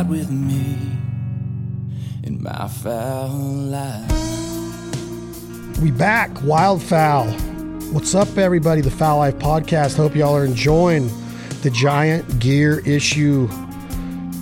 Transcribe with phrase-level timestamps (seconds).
[0.00, 0.78] ride with me
[2.24, 4.10] in my fowl life.
[5.82, 7.92] We back, Wildfowl.
[7.92, 8.80] What's up, everybody?
[8.80, 9.96] The Fowl Life Podcast.
[9.96, 11.10] Hope y'all are enjoying
[11.62, 13.46] the giant gear issue.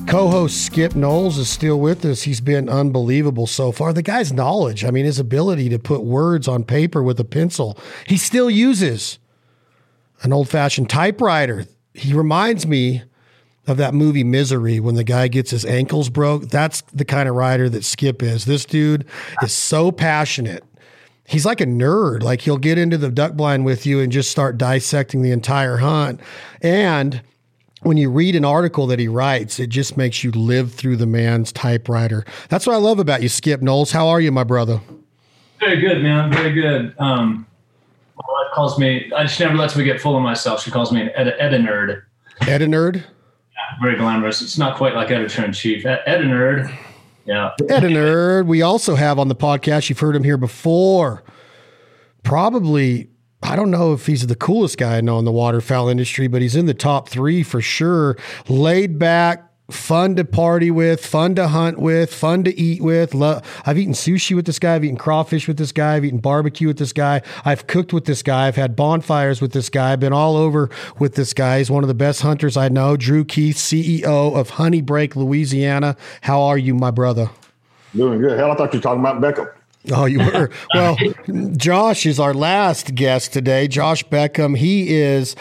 [0.07, 2.23] Co host Skip Knowles is still with us.
[2.23, 3.93] He's been unbelievable so far.
[3.93, 7.77] The guy's knowledge, I mean, his ability to put words on paper with a pencil,
[8.07, 9.19] he still uses
[10.23, 11.67] an old fashioned typewriter.
[11.95, 13.03] He reminds me
[13.69, 16.49] of that movie Misery when the guy gets his ankles broke.
[16.49, 18.45] That's the kind of writer that Skip is.
[18.45, 19.05] This dude
[19.43, 20.65] is so passionate
[21.29, 22.23] he's like a nerd.
[22.23, 25.77] Like he'll get into the duck blind with you and just start dissecting the entire
[25.77, 26.21] hunt.
[26.63, 27.23] And
[27.83, 31.07] when you read an article that he writes, it just makes you live through the
[31.07, 32.25] man's typewriter.
[32.49, 33.93] That's what I love about you, Skip Knowles.
[33.93, 34.81] How are you, my brother?
[35.61, 36.33] Very good, man.
[36.33, 36.95] Very good.
[36.99, 37.47] Um,
[38.17, 39.13] my wife calls me.
[39.29, 40.63] She never lets me get full of myself.
[40.63, 42.03] She calls me an ed- edit nerd.
[42.47, 43.05] Edit nerd.
[43.81, 44.43] Very glamorous.
[44.43, 45.85] It's not quite like editor in chief.
[45.85, 46.75] Edit nerd.
[47.25, 47.53] Yeah.
[47.69, 48.47] Edit nerd.
[48.47, 49.89] We also have on the podcast.
[49.89, 51.23] You've heard him here before.
[52.23, 53.11] Probably
[53.43, 56.43] I don't know if he's the coolest guy I know in the waterfowl industry, but
[56.43, 58.17] he's in the top three for sure.
[58.49, 63.15] Laid back, fun to party with, fun to hunt with, fun to eat with.
[63.15, 64.75] I've eaten sushi with this guy.
[64.75, 65.97] I've eaten crawfish with this guy.
[65.97, 67.21] I've eaten barbecue with this guy.
[67.45, 68.47] I've cooked with this guy.
[68.47, 69.93] I've had bonfires with this guy.
[69.93, 71.59] I've been all over with this guy.
[71.59, 72.97] He's one of the best hunters I know.
[72.97, 75.97] Drew Keith, CEO of Honey Brake, Louisiana.
[76.23, 77.31] How are you, my brother?
[77.95, 78.39] Doing good.
[78.39, 79.53] Hell, I thought you were talking about Beckham.
[79.93, 80.51] Oh, you were.
[80.75, 80.97] Well,
[81.57, 83.69] Josh is our last guest today.
[83.69, 84.57] Josh Beckham.
[84.57, 85.37] He is.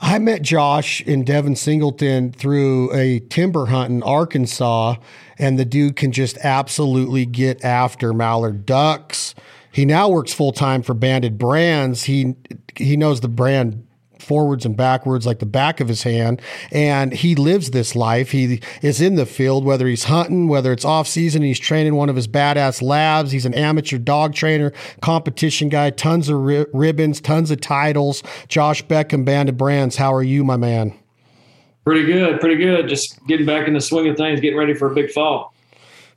[0.00, 4.96] I met Josh and Devin Singleton through a timber hunt in Arkansas,
[5.38, 9.34] and the dude can just absolutely get after mallard ducks.
[9.72, 12.04] He now works full time for Banded Brands.
[12.04, 12.36] He
[12.76, 13.87] he knows the brand
[14.18, 16.40] forwards and backwards like the back of his hand.
[16.70, 18.30] And he lives this life.
[18.30, 22.08] He is in the field, whether he's hunting, whether it's off season, he's training one
[22.08, 23.32] of his badass labs.
[23.32, 28.22] He's an amateur dog trainer, competition guy, tons of ri- ribbons, tons of titles.
[28.48, 29.96] Josh Beckham, Banded Brands.
[29.96, 30.98] How are you, my man?
[31.84, 32.88] Pretty good, pretty good.
[32.88, 35.54] Just getting back in the swing of things, getting ready for a big fall.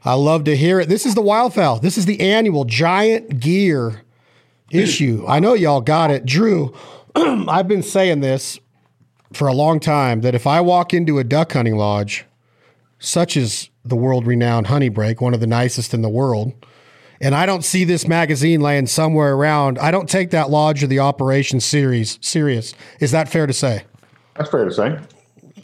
[0.04, 0.90] I love to hear it.
[0.90, 1.82] This is the Wildfowl.
[1.82, 4.02] This is the annual giant gear
[4.72, 5.24] issue.
[5.28, 6.26] I know y'all got it.
[6.26, 6.74] Drew,
[7.16, 8.60] I've been saying this
[9.34, 12.26] for a long time that if I walk into a duck hunting lodge,
[13.00, 16.54] such as the world renowned Honey Brake, one of the nicest in the world,
[17.20, 20.88] and I don't see this magazine laying somewhere around, I don't take that lodge or
[20.88, 22.74] the operation series serious.
[23.00, 23.84] Is that fair to say?
[24.36, 25.00] That's fair to say.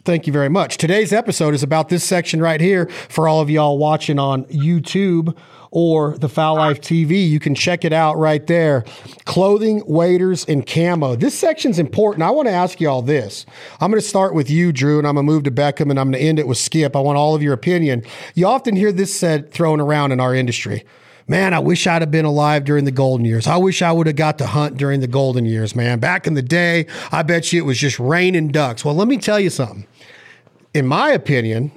[0.04, 0.78] Thank you very much.
[0.78, 5.36] Today's episode is about this section right here for all of y'all watching on YouTube
[5.70, 7.28] or the Fowl Life TV.
[7.28, 8.84] You can check it out right there.
[9.24, 11.16] Clothing, waders, and camo.
[11.16, 12.22] This section's important.
[12.22, 13.46] I want to ask y'all this.
[13.80, 15.98] I'm going to start with you, Drew, and I'm going to move to Beckham, and
[15.98, 16.96] I'm going to end it with Skip.
[16.96, 18.04] I want all of your opinion.
[18.34, 20.84] You often hear this said thrown around in our industry.
[21.30, 23.46] Man, I wish I'd have been alive during the golden years.
[23.46, 25.98] I wish I would have got to hunt during the golden years, man.
[25.98, 28.82] Back in the day, I bet you it was just raining ducks.
[28.82, 29.86] Well, let me tell you something.
[30.72, 31.70] In my opinion,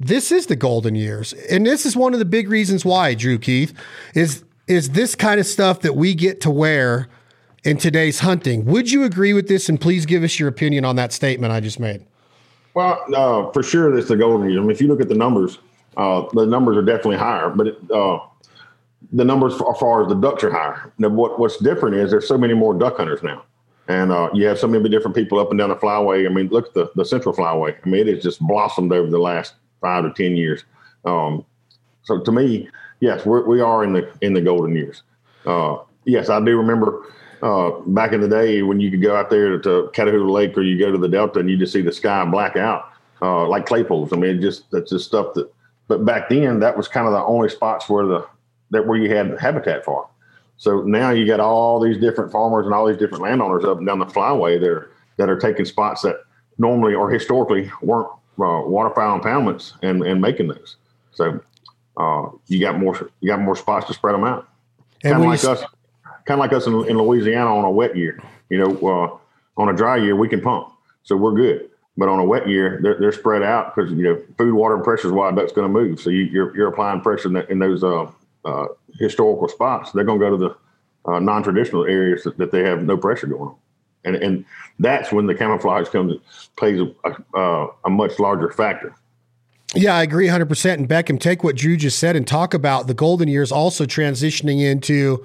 [0.00, 1.34] this is the golden years.
[1.50, 3.74] And this is one of the big reasons why, Drew Keith,
[4.14, 7.08] is is this kind of stuff that we get to wear
[7.64, 8.64] in today's hunting.
[8.66, 9.68] Would you agree with this?
[9.68, 12.06] And please give us your opinion on that statement I just made.
[12.74, 14.58] Well, uh, for sure, it's the golden years.
[14.58, 15.58] I mean, if you look at the numbers,
[15.96, 18.20] uh, the numbers are definitely higher, but it, uh,
[19.12, 20.92] the numbers as far as the ducks are higher.
[20.98, 23.42] Now, what, what's different is there's so many more duck hunters now.
[23.88, 26.24] And uh, you have so many different people up and down the flyway.
[26.24, 27.76] I mean, look at the, the central flyway.
[27.84, 30.64] I mean, it has just blossomed over the last five to ten years.
[31.04, 31.44] Um,
[32.02, 32.68] so to me,
[33.00, 35.02] yes, we're, we are in the in the golden years.
[35.46, 37.04] Uh, yes, I do remember
[37.42, 40.62] uh, back in the day when you could go out there to Catahoula Lake or
[40.62, 42.90] you go to the Delta and you just see the sky black out
[43.22, 44.12] uh, like claypoles.
[44.12, 45.50] I mean, just that's just stuff that.
[45.88, 48.26] But back then, that was kind of the only spots where the
[48.70, 50.08] that where you had habitat for.
[50.56, 53.86] So now you got all these different farmers and all these different landowners up and
[53.86, 56.16] down the flyway there that are taking spots that
[56.58, 58.10] normally or historically weren't
[58.42, 60.76] uh, waterfowl impoundments and, and making those.
[61.12, 61.40] So
[61.96, 64.48] uh, you got more you got more spots to spread them out.
[65.02, 65.62] Kind of like us,
[66.24, 68.22] kind of like us in, in, Louisiana on a wet year.
[68.48, 70.72] You know, uh, on a dry year we can pump,
[71.02, 71.68] so we're good.
[71.96, 74.84] But on a wet year, they're, they're spread out because you know food, water, and
[74.84, 76.00] pressure is why a duck's going to move.
[76.00, 78.06] So you, are you're, you're applying pressure in, that, in those uh,
[78.44, 78.66] uh,
[78.98, 79.92] historical spots.
[79.92, 83.26] They're going to go to the uh, non-traditional areas that, that, they have no pressure
[83.26, 83.56] going on
[84.04, 84.44] and and
[84.78, 86.16] that's when the camouflage comes
[86.56, 88.94] plays a, a, uh, a much larger factor.
[89.74, 90.74] Yeah, I agree 100%.
[90.74, 94.60] And Beckham, take what Drew just said and talk about the golden years also transitioning
[94.60, 95.24] into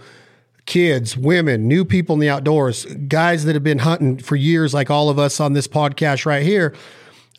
[0.67, 4.91] kids, women, new people in the outdoors, guys that have been hunting for years, like
[4.91, 6.75] all of us on this podcast right here.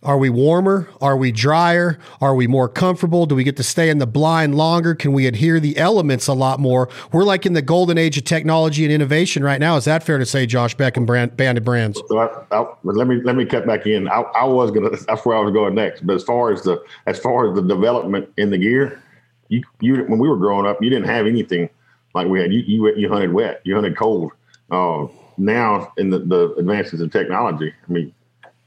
[0.03, 0.91] Are we warmer?
[1.01, 1.99] Are we drier?
[2.21, 3.25] Are we more comfortable?
[3.25, 4.95] Do we get to stay in the blind longer?
[4.95, 6.91] Can we adhere the elements a lot more?
[7.13, 9.77] We're like in the golden age of technology and innovation right now.
[9.77, 12.01] Is that fair to say, Josh Beck and brand, Banded Brands?
[12.09, 14.07] So I, I, let me let me cut back in.
[14.09, 14.91] I, I was gonna.
[14.91, 16.07] That's where I was going next.
[16.07, 19.03] But as far as the as far as the development in the gear,
[19.49, 21.71] you you when we were growing up, you didn't have anything
[22.15, 22.53] like we had.
[22.53, 23.63] You you, you hunted wet.
[23.65, 24.33] You hunted cold.
[24.71, 25.07] Uh,
[25.39, 28.13] now in the, the advances in technology, I mean,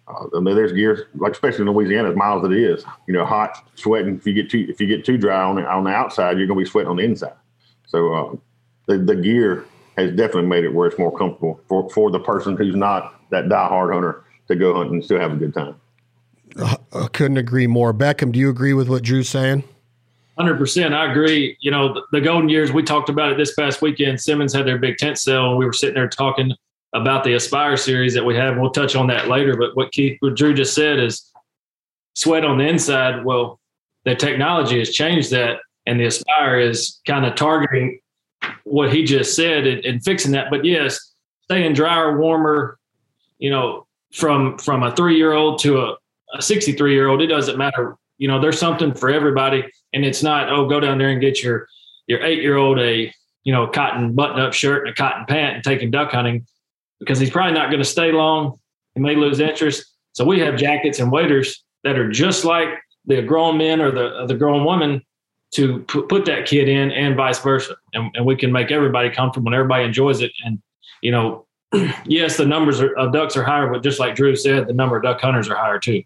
[0.09, 3.13] uh, I mean, there's gears like especially in Louisiana, as mild as it is, you
[3.13, 4.15] know, hot, sweating.
[4.15, 6.47] If you get too if you get too dry on the, on the outside, you're
[6.47, 7.35] gonna be sweating on the inside.
[7.85, 8.35] So uh,
[8.87, 9.65] the the gear
[9.97, 13.45] has definitely made it where it's more comfortable for for the person who's not that
[13.45, 15.75] diehard hunter to go hunting and still have a good time.
[16.57, 17.93] I couldn't agree more.
[17.93, 19.63] Beckham, do you agree with what Drew's saying?
[20.37, 21.57] Hundred percent, I agree.
[21.59, 24.21] You know, the, the, golden years we talked about it this past weekend.
[24.21, 26.53] Simmons had their big tent sale, and we were sitting there talking
[26.93, 28.57] about the Aspire series that we have.
[28.57, 29.55] We'll touch on that later.
[29.55, 31.31] But what Keith, what Drew just said is
[32.15, 33.23] sweat on the inside.
[33.23, 33.59] Well,
[34.05, 37.99] the technology has changed that, and the Aspire is kind of targeting
[38.63, 40.49] what he just said and, and fixing that.
[40.49, 41.13] But yes,
[41.43, 42.77] staying drier, warmer.
[43.37, 45.95] You know, from from a three year old to a,
[46.33, 47.95] a 63 year old, it doesn't matter.
[48.17, 49.63] You know, there's something for everybody,
[49.93, 51.67] and it's not oh go down there and get your
[52.07, 53.13] your eight year old a
[53.43, 56.45] you know cotton button up shirt and a cotton pant and take taking duck hunting
[56.99, 58.59] because he's probably not going to stay long.
[58.95, 59.85] He may lose interest.
[60.13, 62.69] So we have jackets and waders that are just like
[63.05, 65.01] the grown men or the the grown woman
[65.51, 69.47] to put that kid in, and vice versa, and, and we can make everybody comfortable
[69.47, 70.31] and everybody enjoys it.
[70.45, 70.61] And
[71.01, 71.47] you know,
[72.05, 74.97] yes, the numbers are, of ducks are higher, but just like Drew said, the number
[74.97, 76.03] of duck hunters are higher too.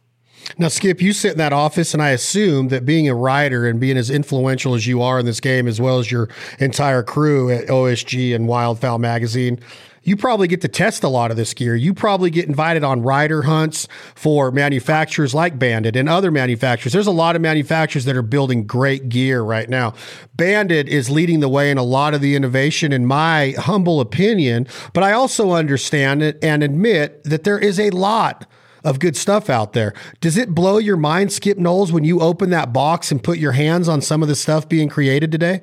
[0.58, 3.80] Now, Skip, you sit in that office, and I assume that being a writer and
[3.80, 6.28] being as influential as you are in this game, as well as your
[6.60, 9.60] entire crew at OSG and Wildfowl Magazine,
[10.04, 11.76] you probably get to test a lot of this gear.
[11.76, 16.94] You probably get invited on writer hunts for manufacturers like Banded and other manufacturers.
[16.94, 19.94] There's a lot of manufacturers that are building great gear right now.
[20.36, 24.68] Banded is leading the way in a lot of the innovation, in my humble opinion,
[24.94, 28.46] but I also understand it and admit that there is a lot
[28.84, 29.94] of good stuff out there.
[30.20, 33.54] Does it blow your mind, Skip Knowles, when you open that box and put your
[33.54, 35.62] hands on some of the stuff being created today?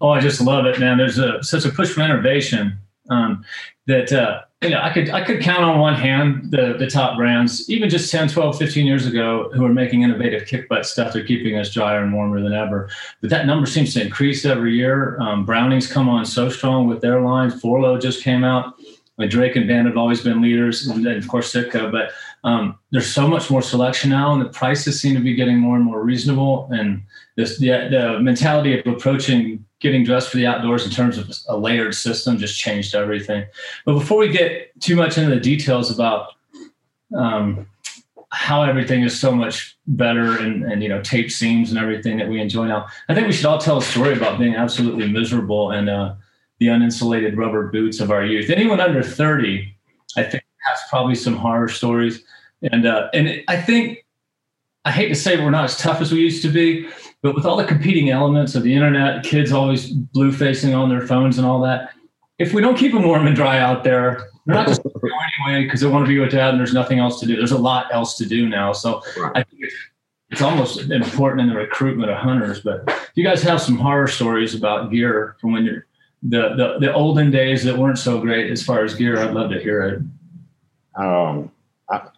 [0.00, 0.96] Oh, I just love it, man.
[0.96, 2.78] There's a, such a push for innovation
[3.10, 3.44] um,
[3.86, 7.16] that uh, you know I could I could count on one hand the the top
[7.16, 11.12] brands even just 10 12 15 years ago who are making innovative kick butt stuff.
[11.12, 12.88] They're keeping us drier and warmer than ever.
[13.20, 15.20] But that number seems to increase every year.
[15.20, 18.74] Um, Browning's come on so strong with their lines Forloh just came out.
[19.28, 21.90] Drake and Band have always been leaders and of course Sitka.
[21.90, 22.12] But
[22.42, 25.76] um, there's so much more selection now and the prices seem to be getting more
[25.76, 26.68] and more reasonable.
[26.72, 27.02] And
[27.36, 31.56] this the, the mentality of approaching getting dressed for the outdoors in terms of a
[31.56, 33.44] layered system just changed everything.
[33.84, 36.34] But before we get too much into the details about
[37.16, 37.66] um,
[38.30, 42.28] how everything is so much better and, and you know tape seams and everything that
[42.28, 45.72] we enjoy now, I think we should all tell a story about being absolutely miserable
[45.72, 46.14] and uh,
[46.58, 48.50] the uninsulated rubber boots of our youth.
[48.50, 49.74] Anyone under thirty,
[50.16, 52.22] I think, has probably some horror stories.
[52.70, 54.04] And uh, and I think
[54.84, 56.86] I hate to say we're not as tough as we used to be,
[57.22, 61.06] but with all the competing elements of the internet, kids always blue facing on their
[61.06, 61.92] phones and all that,
[62.38, 65.12] if we don't keep them warm and dry out there, they're not just going
[65.46, 67.36] anyway because they want to be with dad and there's nothing else to do.
[67.36, 68.72] There's a lot else to do now.
[68.72, 69.32] So right.
[69.34, 69.70] I think
[70.30, 72.60] it's almost important in the recruitment of hunters.
[72.60, 75.86] But you guys have some horror stories about gear from when you're
[76.22, 79.18] the, the, the olden days that weren't so great as far as gear.
[79.18, 79.98] I'd love to hear it.
[81.00, 81.50] Um,
[81.88, 82.08] I,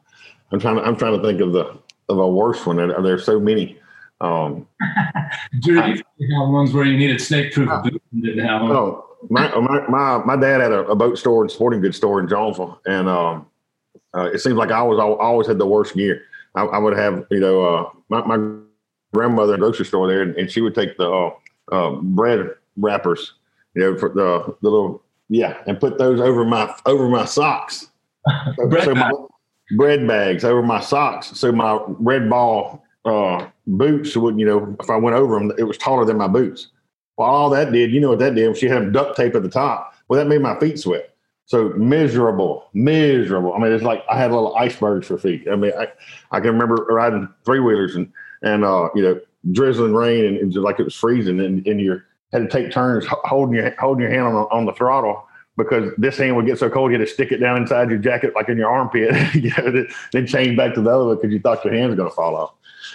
[0.53, 2.77] am trying to, I'm trying to think of the, of a worse one.
[2.77, 3.79] There are there's so many.
[4.23, 4.69] Um,
[5.61, 8.71] Drew, you have ones where you needed snake proof uh, boots and didn't have one.
[8.71, 12.21] Oh, my, my, my, my dad had a, a, boat store and sporting goods store
[12.21, 12.81] in Jonesville.
[12.87, 13.47] And um,
[14.17, 16.23] uh, it seems like I was I always had the worst gear.
[16.55, 18.59] I, I would have, you know, uh, my, my
[19.12, 21.31] grandmother grocery store there, and, and she would take the uh,
[21.73, 23.35] uh, bread wrappers,
[23.75, 27.88] you know, for the, the little, yeah, and put those over my over my socks.
[28.85, 29.11] so my,
[29.76, 31.29] bread bags over my socks.
[31.38, 35.65] So my red ball uh, boots wouldn't you know, if I went over them, it
[35.65, 36.69] was taller than my boots.
[37.17, 38.57] Well, all that did, you know what that did?
[38.57, 39.95] She had duct tape at the top.
[40.09, 41.15] Well, that made my feet sweat.
[41.47, 43.53] So miserable, miserable.
[43.53, 45.47] I mean, it's like I had little icebergs for feet.
[45.51, 45.89] I mean, I,
[46.31, 48.11] I can remember riding three wheelers and,
[48.43, 51.81] and, uh, you know, drizzling rain and, and just like it was freezing and, and
[51.81, 52.01] you
[52.33, 55.93] had to take turns holding your, holding your hand on the, on the throttle because
[55.99, 58.33] this hand would get so cold you had to stick it down inside your jacket
[58.35, 61.41] like in your armpit, you know, then change back to the other one because you
[61.41, 62.55] thought your hand was going to fall off.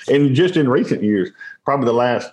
[0.10, 1.30] And just in recent years,
[1.66, 2.32] probably the last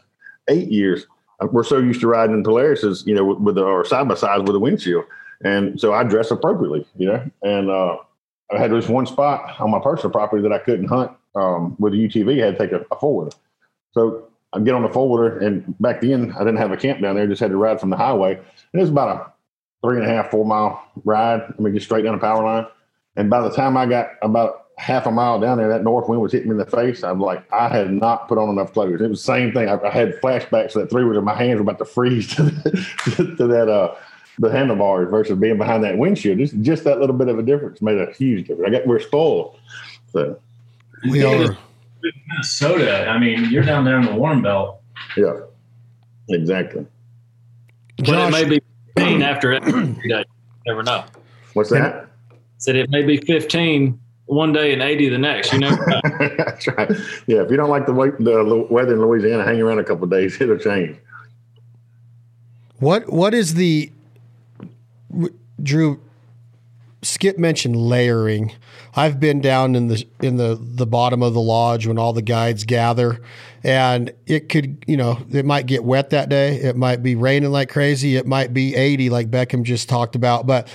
[0.48, 1.06] eight years,
[1.40, 4.44] uh, we're so used to riding in Polaris's, you know, with, with side by sides
[4.44, 5.04] with a windshield.
[5.42, 7.98] And so I dress appropriately, you know, and uh,
[8.52, 11.94] I had this one spot on my personal property that I couldn't hunt um, with
[11.94, 12.42] a UTV.
[12.42, 13.32] I had to take a, a four wheeler.
[13.92, 17.02] So I get on the four wheeler, and back then I didn't have a camp
[17.02, 17.26] down there.
[17.26, 19.32] Just had to ride from the highway, and it was about a
[19.86, 21.42] three and a half, four mile ride.
[21.42, 22.66] I mean, just straight down the power line.
[23.16, 26.20] And by the time I got about half a mile down there, that north wind
[26.20, 27.04] was hitting me in the face.
[27.04, 29.00] I'm like, I had not put on enough clothes.
[29.00, 29.68] It was the same thing.
[29.68, 31.22] I, I had flashbacks to that three wheeler.
[31.22, 33.94] My hands were about to freeze to, the, to that uh,
[34.38, 36.38] the handlebars versus being behind that windshield.
[36.38, 38.68] Just just that little bit of a difference made a huge difference.
[38.68, 39.58] I got we're spoiled.
[40.12, 40.38] So
[41.10, 41.56] We are.
[42.28, 43.08] Minnesota.
[43.08, 44.82] I mean, you're down there in the warm belt.
[45.16, 45.40] yeah,
[46.28, 46.86] exactly.
[47.96, 48.62] But Josh, it may be
[48.96, 50.24] 15 after every day.
[50.66, 51.04] Never know.
[51.54, 52.08] What's that?
[52.58, 55.52] Said it may be 15 one day and 80 the next.
[55.52, 55.70] You know.
[56.38, 56.90] That's right.
[57.26, 60.04] Yeah, if you don't like the, way, the weather in Louisiana, hang around a couple
[60.04, 60.40] of days.
[60.40, 60.96] It'll change.
[62.78, 63.90] What what is the
[65.62, 66.00] Drew?
[67.02, 68.52] Skip mentioned layering.
[68.96, 72.22] I've been down in the in the the bottom of the lodge when all the
[72.22, 73.20] guides gather,
[73.62, 76.56] and it could you know it might get wet that day.
[76.56, 78.16] It might be raining like crazy.
[78.16, 80.68] It might be eighty like Beckham just talked about, but.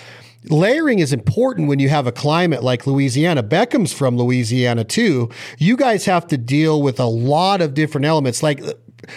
[0.45, 3.43] Layering is important when you have a climate like Louisiana.
[3.43, 5.29] Beckham's from Louisiana too.
[5.57, 8.41] You guys have to deal with a lot of different elements.
[8.41, 8.61] Like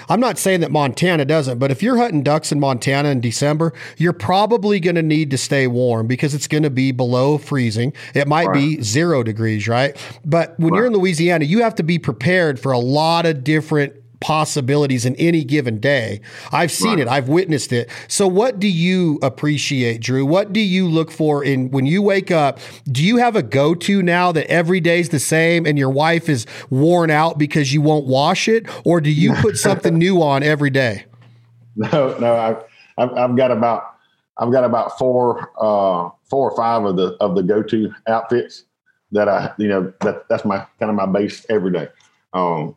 [0.09, 3.73] I'm not saying that Montana doesn't, but if you're hunting ducks in Montana in December,
[3.97, 7.93] you're probably going to need to stay warm because it's going to be below freezing.
[8.15, 9.97] It might be zero degrees, right?
[10.25, 13.95] But when you're in Louisiana, you have to be prepared for a lot of different
[14.23, 16.21] possibilities in any given day.
[16.53, 17.91] I've seen it, I've witnessed it.
[18.09, 20.25] So what do you appreciate, Drew?
[20.25, 22.59] What do you look for in when you wake up?
[22.91, 26.47] Do you have a go-to now that every day's the same and your wife is
[26.71, 30.71] worn out because you won't wash it or do you put something new on every
[30.71, 31.05] day?
[31.75, 32.63] No, no, I've,
[32.99, 33.93] I've, I've got about
[34.39, 38.65] I've got about four uh, four or five of the of the go to outfits
[39.13, 41.89] that I you know that that's my kind of my base every day.
[42.33, 42.75] Um,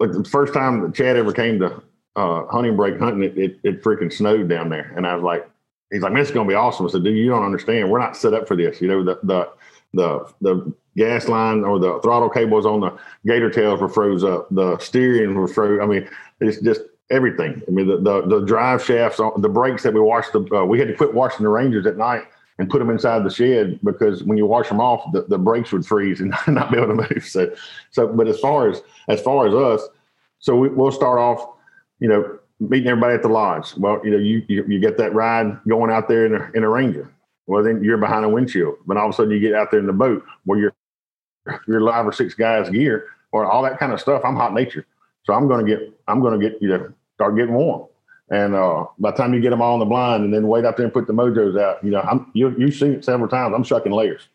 [0.00, 1.82] like the first time that Chad ever came to
[2.16, 5.48] uh, hunting break hunting, it, it it freaking snowed down there, and I was like,
[5.90, 6.86] he's like, man, it's gonna be awesome.
[6.86, 7.90] I said, dude, you don't understand.
[7.90, 8.80] We're not set up for this.
[8.80, 9.50] You know, the the
[9.94, 14.48] the the gas line or the throttle cables on the gator tails were froze up.
[14.50, 15.80] The steering was froze.
[15.82, 16.08] I mean,
[16.40, 17.62] it's just everything.
[17.66, 20.32] I mean, the the, the drive shafts, on the brakes that we washed.
[20.32, 22.24] The uh, we had to quit washing the Rangers at night
[22.58, 25.72] and put them inside the shed because when you wash them off, the, the brakes
[25.72, 27.24] would freeze and not be able to move.
[27.24, 27.54] So,
[27.90, 29.88] so, but as far as as far as us,
[30.40, 31.56] so we, we'll start off,
[32.00, 33.76] you know, meeting everybody at the lodge.
[33.76, 36.64] Well, you know, you you, you get that ride going out there in a, in
[36.64, 37.12] a Ranger.
[37.46, 39.80] Well, then you're behind a windshield, but all of a sudden you get out there
[39.80, 40.74] in the boat where you're
[41.66, 44.22] you're five or six guys gear or all that kind of stuff.
[44.24, 44.84] I'm hot natured,
[45.24, 47.86] so I'm going to get I'm going to get you know start getting warm.
[48.30, 50.64] And uh, by the time you get them all on the blind and then wait
[50.64, 53.28] out there and put the mojos out, you know, I'm you you've seen it several
[53.28, 53.54] times.
[53.54, 54.28] I'm shucking layers,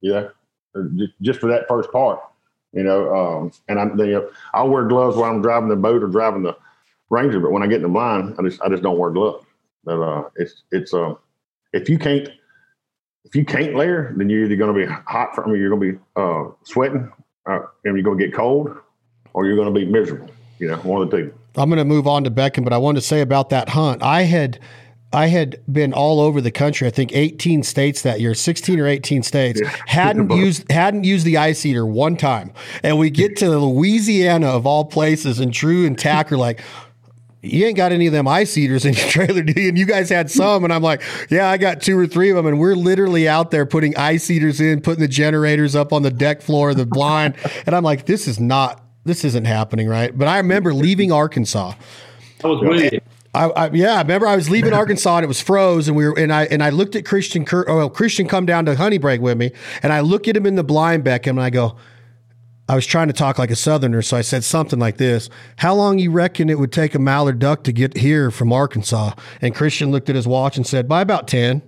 [0.00, 0.30] you know,
[0.96, 2.20] just, just for that first part,
[2.72, 3.14] you know.
[3.14, 6.42] Um, and I'm you know, I'll wear gloves while I'm driving the boat or driving
[6.42, 6.56] the
[7.10, 9.44] Ranger, but when I get in the blind, I just I just don't wear gloves.
[9.84, 11.14] But uh, it's it's uh,
[11.74, 12.28] if you can't
[13.24, 15.92] if you can't layer, then you're either going to be hot from you're going to
[15.92, 17.12] be uh, sweating,
[17.46, 18.74] uh, and you're going to get cold,
[19.34, 20.30] or you're going to be miserable.
[20.58, 21.34] You know, one of the two.
[21.56, 24.02] I'm going to move on to Beckham, but I wanted to say about that hunt.
[24.02, 24.58] I had
[25.14, 26.86] I had been all over the country.
[26.88, 29.62] I think 18 states that year, 16 or 18 states.
[29.86, 32.52] Hadn't used hadn't used the ice eater one time.
[32.82, 36.60] And we get to Louisiana of all places, and Drew and Tack are like.
[37.46, 39.68] You ain't got any of them ice eaters in your trailer, do you?
[39.68, 42.36] And you guys had some, and I'm like, yeah, I got two or three of
[42.36, 46.00] them, and we're literally out there putting ice eaters in, putting the generators up on
[46.00, 47.34] the deck floor, of the blind,
[47.66, 50.16] and I'm like, this is not, this isn't happening, right?
[50.16, 51.74] But I remember leaving Arkansas,
[52.42, 53.00] I was.
[53.34, 56.08] I, I, yeah, I remember I was leaving Arkansas and it was froze, and we
[56.08, 57.44] were and I and I looked at Christian.
[57.52, 59.50] Oh, well, Christian come down to Honey Brake with me,
[59.82, 61.76] and I look at him in the blind Beckham, and I go.
[62.66, 65.74] I was trying to talk like a Southerner, so I said something like this: "How
[65.74, 69.54] long you reckon it would take a mallard duck to get here from Arkansas?" And
[69.54, 71.60] Christian looked at his watch and said, "By about 10.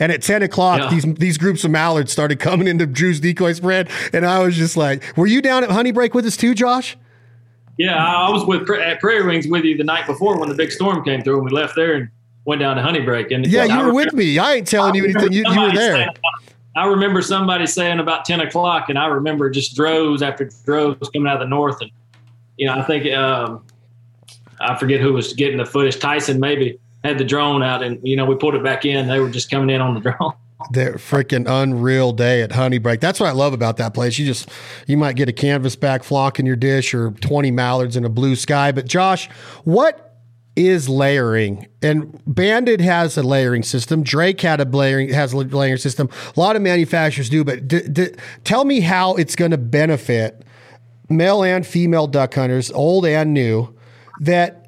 [0.00, 0.90] And at ten o'clock, Yeah.
[0.90, 4.76] these these groups of mallards started coming into Drew's decoy spread, and I was just
[4.76, 6.96] like, "Were you down at Honey Brake with us too, Josh?"
[7.78, 10.54] Yeah, I I was with at Prairie Wings with you the night before when the
[10.54, 12.08] big storm came through, and we left there and
[12.44, 13.30] went down to Honey Brake.
[13.30, 14.38] And Yeah, I you were with me.
[14.38, 15.32] I ain't telling you I remember anything.
[15.32, 15.94] You, you were somebody there.
[15.94, 16.08] saying
[16.74, 21.28] I remember somebody saying about ten o'clock, and I remember just droves after droves coming
[21.28, 21.90] out of the north, and
[22.56, 23.64] you know, I think um,
[24.60, 25.98] I forget who was getting the footage.
[25.98, 29.08] Tyson maybe had the drone out, and you know, we pulled it back in.
[29.08, 30.32] They were just coming in on the drone.
[30.70, 33.00] Their freaking unreal day at Honey Brake.
[33.00, 34.18] That's what I love about that place.
[34.18, 34.48] You just
[34.86, 38.36] you might get a canvasback flock in your dish or 20 mallards in a blue
[38.36, 38.70] sky.
[38.70, 39.28] But Josh,
[39.64, 40.12] what
[40.54, 45.78] is layering and Banded has a layering system drake had a layering has a layering
[45.78, 48.10] system a lot of manufacturers do but d- d-
[48.44, 50.44] tell me how it's going to benefit
[51.08, 53.74] male and female duck hunters old and new
[54.20, 54.61] that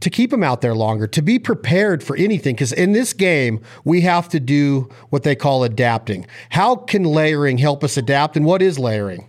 [0.00, 3.60] to keep them out there longer to be prepared for anything because in this game
[3.84, 8.44] we have to do what they call adapting how can layering help us adapt and
[8.44, 9.26] what is layering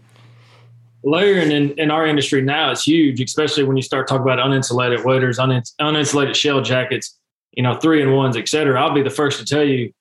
[1.08, 5.06] layering in, in our industry now is huge, especially when you start talking about uninsulated
[5.06, 7.18] waders, unins, uninsulated shell jackets,
[7.54, 8.82] you know, three and ones, et cetera.
[8.82, 9.92] I'll be the first to tell you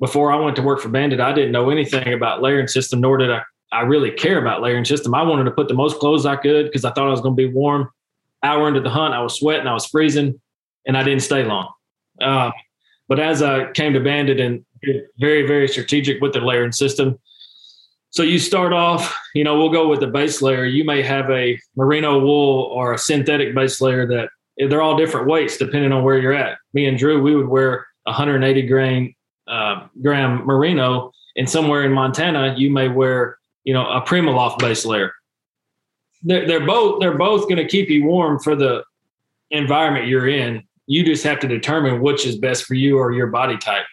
[0.00, 3.18] before I went to work for Banded, I didn't know anything about layering system, nor
[3.18, 5.14] did I, I really care about layering system.
[5.14, 7.36] I wanted to put the most clothes I could because I thought I was going
[7.36, 7.90] to be warm.
[8.42, 10.40] Hour into the hunt, I was sweating, I was freezing,
[10.86, 11.72] and I didn't stay long.
[12.20, 12.50] Uh,
[13.08, 14.64] but as I came to Banded and
[15.18, 17.18] very, very strategic with the layering system,
[18.10, 20.64] so you start off, you know, we'll go with the base layer.
[20.64, 25.26] You may have a merino wool or a synthetic base layer that they're all different
[25.26, 26.58] weights depending on where you're at.
[26.72, 29.14] Me and Drew, we would wear 180 grain
[29.46, 34.84] uh, gram merino, and somewhere in Montana, you may wear, you know, a Primaloft base
[34.84, 35.12] layer.
[36.22, 38.84] They're, they're both they're both going to keep you warm for the
[39.50, 40.64] environment you're in.
[40.86, 43.84] You just have to determine which is best for you or your body type.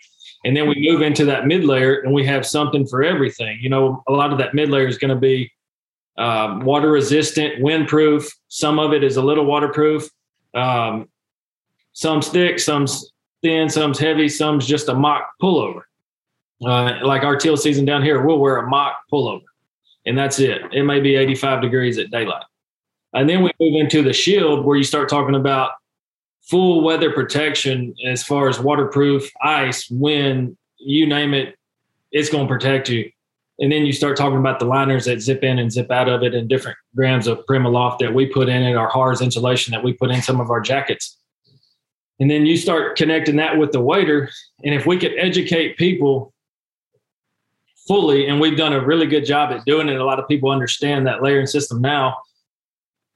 [0.44, 3.58] And then we move into that mid layer and we have something for everything.
[3.62, 5.52] You know, a lot of that mid layer is going to be
[6.18, 8.28] um, water resistant, windproof.
[8.48, 10.08] Some of it is a little waterproof.
[10.54, 11.10] Um,
[11.94, 15.82] some stick, some's thin, some's heavy, some's just a mock pullover.
[16.66, 19.44] Uh, like our teal season down here, we'll wear a mock pullover,
[20.06, 20.62] and that's it.
[20.72, 22.44] It may be 85 degrees at daylight.
[23.14, 25.72] And then we move into the shield where you start talking about
[26.42, 31.56] full weather protection as far as waterproof, ice, wind, you name it,
[32.12, 33.10] it's going to protect you.
[33.60, 36.24] And then you start talking about the liners that zip in and zip out of
[36.24, 39.84] it and different grams of Primaloft that we put in it, our HARS insulation that
[39.84, 41.18] we put in some of our jackets.
[42.20, 44.30] And then you start connecting that with the wader.
[44.64, 46.34] And if we could educate people
[47.88, 50.50] fully, and we've done a really good job at doing it, a lot of people
[50.50, 52.18] understand that layering system now.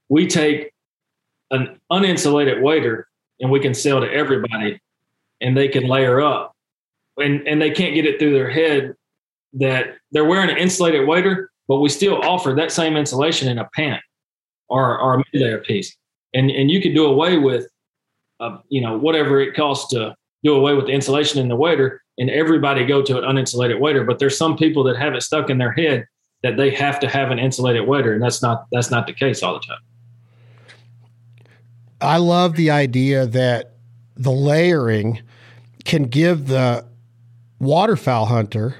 [0.08, 0.72] We take
[1.50, 3.08] an uninsulated wader
[3.40, 4.80] and we can sell to everybody
[5.40, 6.54] and they can layer up.
[7.18, 8.94] And and they can't get it through their head
[9.54, 13.68] that they're wearing an insulated wader, but we still offer that same insulation in a
[13.74, 14.02] pant
[14.68, 15.94] or, or a mid-layer piece.
[16.32, 17.66] And and you could do away with
[18.38, 22.00] uh, you know whatever it costs to do away with the insulation in the wader
[22.20, 25.50] and everybody go to an uninsulated wader but there's some people that have it stuck
[25.50, 26.06] in their head
[26.42, 29.42] that they have to have an insulated wader and that's not that's not the case
[29.42, 29.80] all the time.
[32.00, 33.74] I love the idea that
[34.16, 35.20] the layering
[35.84, 36.86] can give the
[37.58, 38.76] waterfowl hunter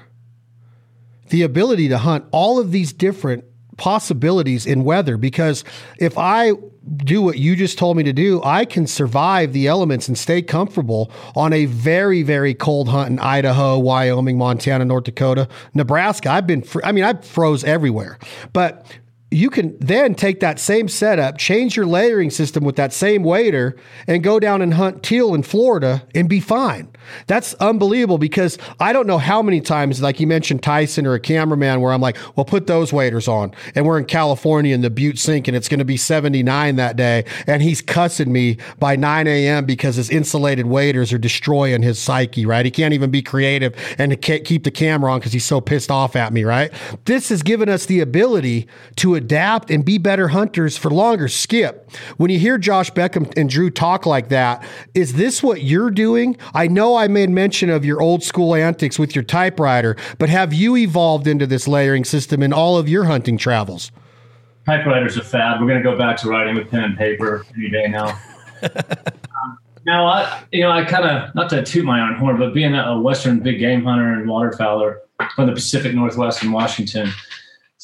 [1.29, 3.45] the ability to hunt all of these different
[3.77, 5.63] possibilities in weather because
[5.99, 6.53] if I
[6.97, 10.41] do what you just told me to do, I can survive the elements and stay
[10.41, 16.31] comfortable on a very, very cold hunt in Idaho, Wyoming, Montana, North Dakota, Nebraska.
[16.31, 18.17] I've been, fr- I mean, I froze everywhere,
[18.51, 18.85] but
[19.31, 23.77] you can then take that same setup, change your layering system with that same wader,
[24.05, 26.89] and go down and hunt teal in Florida and be fine.
[27.27, 31.19] That's unbelievable because I don't know how many times, like you mentioned Tyson or a
[31.19, 33.53] cameraman, where I'm like, well, put those waders on.
[33.73, 36.97] And we're in California in the Butte Sink and it's going to be 79 that
[36.97, 37.25] day.
[37.47, 39.65] And he's cussing me by 9 a.m.
[39.65, 42.65] because his insulated waders are destroying his psyche, right?
[42.65, 46.15] He can't even be creative and keep the camera on because he's so pissed off
[46.15, 46.71] at me, right?
[47.05, 48.67] This has given us the ability
[48.97, 51.27] to adapt and be better hunters for longer.
[51.27, 55.91] Skip, when you hear Josh Beckham and Drew talk like that, is this what you're
[55.91, 56.37] doing?
[56.53, 60.53] I know I made mention of your old school antics with your typewriter, but have
[60.53, 63.91] you evolved into this layering system in all of your hunting travels?
[64.65, 65.59] Typewriters are fad.
[65.59, 68.19] We're going to go back to writing with pen and paper any day now.
[68.63, 72.53] um, now, I, you know, I kind of not to toot my own horn, but
[72.53, 74.97] being a Western big game hunter and waterfowler
[75.35, 77.11] from the Pacific Northwest in Washington,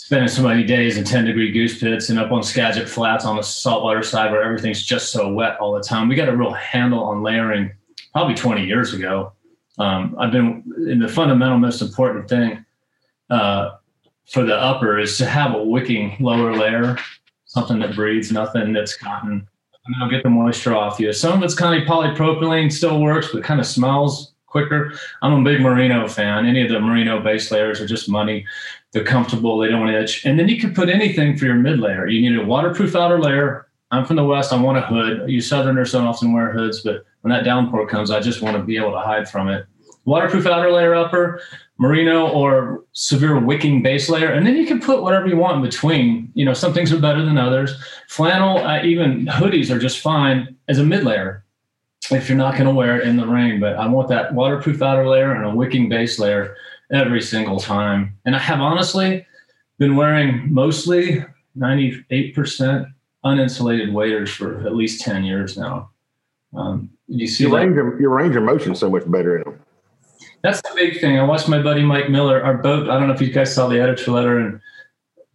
[0.08, 3.36] spending so many days in 10 degree goose pits and up on Skagit Flats on
[3.36, 6.08] the saltwater side where everything's just so wet all the time.
[6.08, 7.74] We got a real handle on layering
[8.14, 9.34] probably 20 years ago.
[9.78, 12.64] Um, I've been in the fundamental most important thing
[13.30, 13.72] uh,
[14.32, 16.98] for the upper is to have a wicking lower layer,
[17.44, 19.46] something that breathes, nothing that's cotton.
[19.86, 21.12] And it'll get the moisture off you.
[21.12, 24.94] Some of it's kind of polypropylene still works, but kind of smells quicker.
[25.22, 26.46] I'm a big merino fan.
[26.46, 28.46] Any of the merino base layers are just money.
[28.98, 29.60] They're comfortable.
[29.60, 30.26] They don't itch.
[30.26, 32.08] And then you can put anything for your mid layer.
[32.08, 33.68] You need a waterproof outer layer.
[33.92, 34.52] I'm from the West.
[34.52, 35.30] I want a hood.
[35.30, 38.64] You Southerners don't often wear hoods, but when that downpour comes, I just want to
[38.64, 39.68] be able to hide from it.
[40.06, 41.40] Waterproof outer layer upper,
[41.78, 45.62] merino or severe wicking base layer, and then you can put whatever you want in
[45.62, 46.32] between.
[46.34, 47.76] You know, some things are better than others.
[48.08, 51.44] Flannel, uh, even hoodies are just fine as a mid layer.
[52.10, 53.60] if you're not going to wear it in the rain.
[53.60, 56.56] But I want that waterproof outer layer and a wicking base layer
[56.92, 58.18] every single time.
[58.26, 59.26] And I have honestly
[59.78, 61.24] been wearing mostly
[61.58, 62.92] 98%
[63.26, 65.90] uninsulated waders for at least 10 years now.
[66.56, 67.66] Um, you see your that?
[67.66, 69.60] range, of, your range of motion so much better in them.
[70.44, 71.18] That's the big thing.
[71.20, 72.90] I watched my buddy Mike Miller, our boat.
[72.90, 74.62] I don't know if you guys saw the editor letter and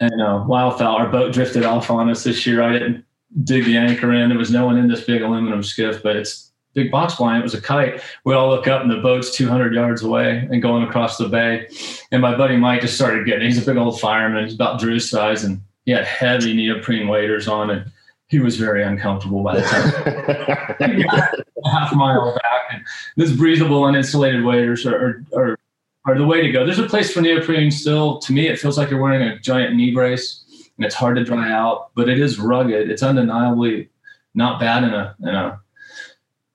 [0.00, 0.98] and uh, wildfowl.
[0.98, 2.62] Our boat drifted off on us this year.
[2.62, 3.04] I didn't
[3.44, 4.28] dig the anchor in.
[4.28, 7.40] There was no one in this big aluminum skiff, but it's big box blind.
[7.40, 8.00] It was a kite.
[8.24, 11.68] We all look up and the boat's 200 yards away and going across the bay.
[12.10, 13.44] And my buddy Mike just started getting.
[13.44, 14.44] He's a big old fireman.
[14.44, 17.90] He's about Drew's size, and he had heavy neoprene waders on, and
[18.28, 22.62] he was very uncomfortable by the time a half mile back.
[22.72, 22.82] And
[23.16, 25.58] this breathable uninsulated waders are, are, are,
[26.06, 26.64] are the way to go.
[26.64, 28.18] There's a place for neoprene still.
[28.20, 30.44] To me, it feels like you're wearing a giant knee brace
[30.76, 32.90] and it's hard to dry out, but it is rugged.
[32.90, 33.90] It's undeniably
[34.34, 35.60] not bad in a, in a,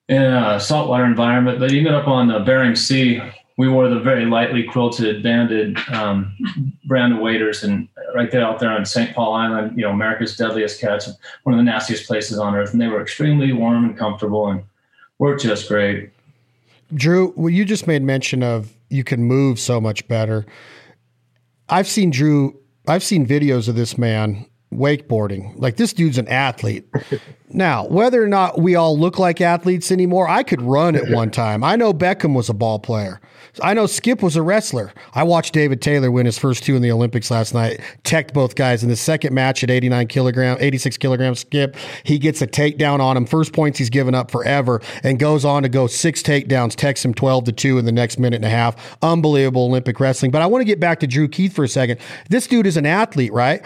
[0.09, 3.21] in a saltwater environment, but even up on the Bering Sea,
[3.57, 6.35] we wore the very lightly quilted, banded um,
[6.85, 9.13] brand of waders, and right there out there on St.
[9.15, 11.05] Paul Island, you know, America's deadliest catch,
[11.43, 14.63] one of the nastiest places on earth, and they were extremely warm and comfortable and
[15.17, 16.11] worked just great.
[16.93, 20.45] Drew, well, you just made mention of you can move so much better.
[21.67, 22.57] I've seen Drew.
[22.87, 25.53] I've seen videos of this man wakeboarding.
[25.58, 26.88] Like this dude's an athlete.
[27.49, 31.32] now, whether or not we all look like athletes anymore, I could run at one
[31.32, 31.63] time.
[31.63, 33.21] I know Beckham was a ball player.
[33.63, 34.93] I know Skip was a wrestler.
[35.13, 37.79] I watched David Taylor win his first two in the Olympics last night.
[38.03, 41.75] Teched both guys in the second match at 89 kilogram, 86 kilogram Skip.
[42.03, 43.25] He gets a takedown on him.
[43.25, 47.13] First points he's given up forever and goes on to go six takedowns, takes him
[47.13, 48.97] 12 to 2 in the next minute and a half.
[49.01, 50.31] Unbelievable Olympic wrestling.
[50.31, 51.99] But I want to get back to Drew Keith for a second.
[52.29, 53.61] This dude is an athlete, right?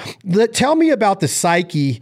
[0.54, 2.01] Tell me about the psyche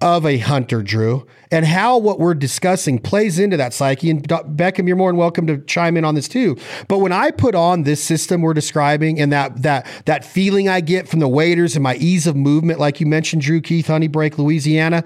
[0.00, 4.10] of a hunter, Drew, and how what we're discussing plays into that psyche.
[4.10, 6.56] And Beckham, you're more than welcome to chime in on this too.
[6.88, 10.80] But when I put on this system we're describing and that that that feeling I
[10.80, 14.08] get from the waders and my ease of movement, like you mentioned, Drew Keith, Honey
[14.08, 15.04] Brake, Louisiana.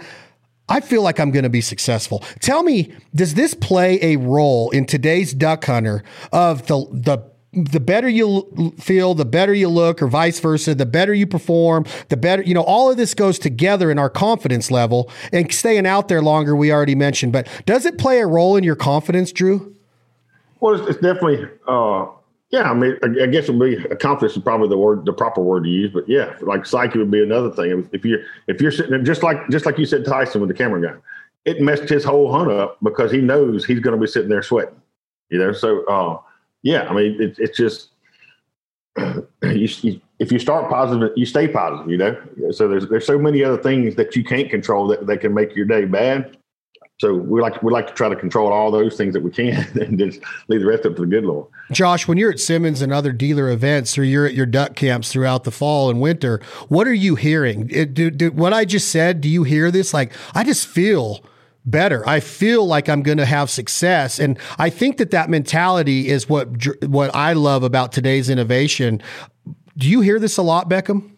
[0.69, 2.21] I feel like I'm going to be successful.
[2.41, 6.03] Tell me, does this play a role in today's duck hunter
[6.33, 10.87] of the the the better you feel, the better you look, or vice versa, the
[10.87, 14.71] better you perform, the better, you know, all of this goes together in our confidence
[14.71, 17.33] level and staying out there longer, we already mentioned.
[17.33, 19.77] But does it play a role in your confidence, Drew?
[20.61, 22.07] Well, it's, it's definitely, uh,
[22.51, 25.13] yeah, I mean, I, I guess it would be confidence is probably the word, the
[25.13, 25.93] proper word to use.
[25.93, 27.87] But yeah, like psyche would be another thing.
[27.93, 30.81] If you're, if you're sitting just like, just like you said, Tyson with the camera
[30.81, 30.99] guy,
[31.45, 34.43] it messed his whole hunt up because he knows he's going to be sitting there
[34.43, 34.81] sweating,
[35.29, 35.53] you know?
[35.53, 36.19] So, uh,
[36.63, 37.91] yeah, I mean, it, it's just
[39.43, 41.91] you, if you start positive, you stay positive.
[41.91, 42.17] You know,
[42.51, 45.57] so there's there's so many other things that you can't control that, that can make
[45.57, 46.37] your day bad.
[47.01, 49.67] So we like we like to try to control all those things that we can,
[49.81, 51.49] and just leave the rest up to the good Lord.
[51.73, 55.11] Josh, when you're at Simmons and other dealer events, or you're at your duck camps
[55.11, 57.69] throughout the fall and winter, what are you hearing?
[57.73, 59.93] It, do, do, what I just said, do you hear this?
[59.93, 61.25] Like, I just feel
[61.65, 62.07] better.
[62.09, 66.29] I feel like I'm going to have success, and I think that that mentality is
[66.29, 66.49] what
[66.85, 69.03] what I love about today's innovation.
[69.77, 71.11] Do you hear this a lot, Beckham?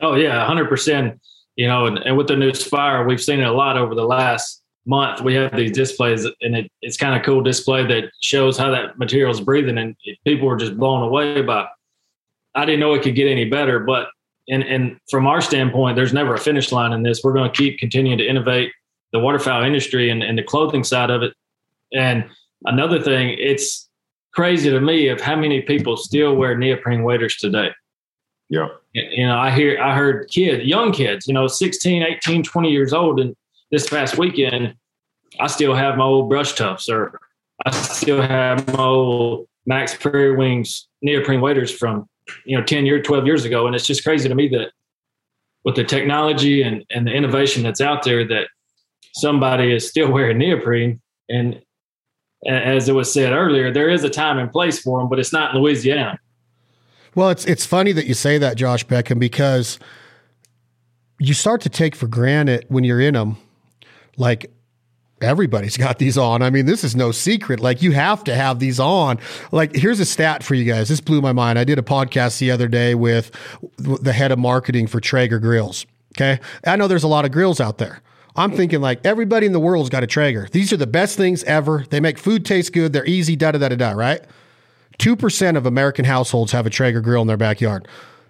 [0.00, 1.20] Oh yeah, hundred percent.
[1.56, 4.04] You know, and, and with the new Spire, we've seen it a lot over the
[4.04, 5.22] last month.
[5.22, 8.98] We have these displays, and it, it's kind of cool display that shows how that
[8.98, 11.66] material is breathing, and people were just blown away by.
[12.54, 14.08] I didn't know it could get any better, but
[14.48, 17.22] and and from our standpoint, there's never a finish line in this.
[17.24, 18.72] We're going to keep continuing to innovate
[19.16, 21.32] the waterfowl industry and, and the clothing side of it.
[21.92, 22.24] And
[22.66, 23.88] another thing, it's
[24.32, 27.70] crazy to me of how many people still wear neoprene waders today.
[28.50, 28.68] Yeah.
[28.92, 32.92] You know, I hear, I heard kids, young kids, you know, 16, 18, 20 years
[32.92, 33.18] old.
[33.18, 33.34] And
[33.70, 34.74] this past weekend,
[35.40, 37.18] I still have my old brush tufts or
[37.64, 42.06] I still have my old Max Prairie Wings neoprene waders from,
[42.44, 43.66] you know, 10 years, 12 years ago.
[43.66, 44.72] And it's just crazy to me that
[45.64, 48.48] with the technology and, and the innovation that's out there that
[49.16, 51.00] somebody is still wearing neoprene.
[51.28, 51.60] And
[52.46, 55.32] as it was said earlier, there is a time and place for them, but it's
[55.32, 56.18] not Louisiana.
[57.14, 59.78] Well, it's it's funny that you say that, Josh Beckham, because
[61.18, 63.38] you start to take for granted when you're in them,
[64.18, 64.50] like
[65.22, 66.42] everybody's got these on.
[66.42, 67.58] I mean, this is no secret.
[67.58, 69.18] Like you have to have these on.
[69.50, 70.88] Like here's a stat for you guys.
[70.88, 71.58] This blew my mind.
[71.58, 73.30] I did a podcast the other day with
[73.78, 75.86] the head of marketing for Traeger Grills.
[76.14, 76.38] Okay.
[76.66, 78.00] I know there's a lot of grills out there.
[78.36, 80.48] I'm thinking like everybody in the world's got a Traeger.
[80.52, 81.84] These are the best things ever.
[81.88, 82.92] They make food taste good.
[82.92, 84.20] They're easy, da da da da da, right?
[84.98, 87.88] 2% of American households have a Traeger grill in their backyard.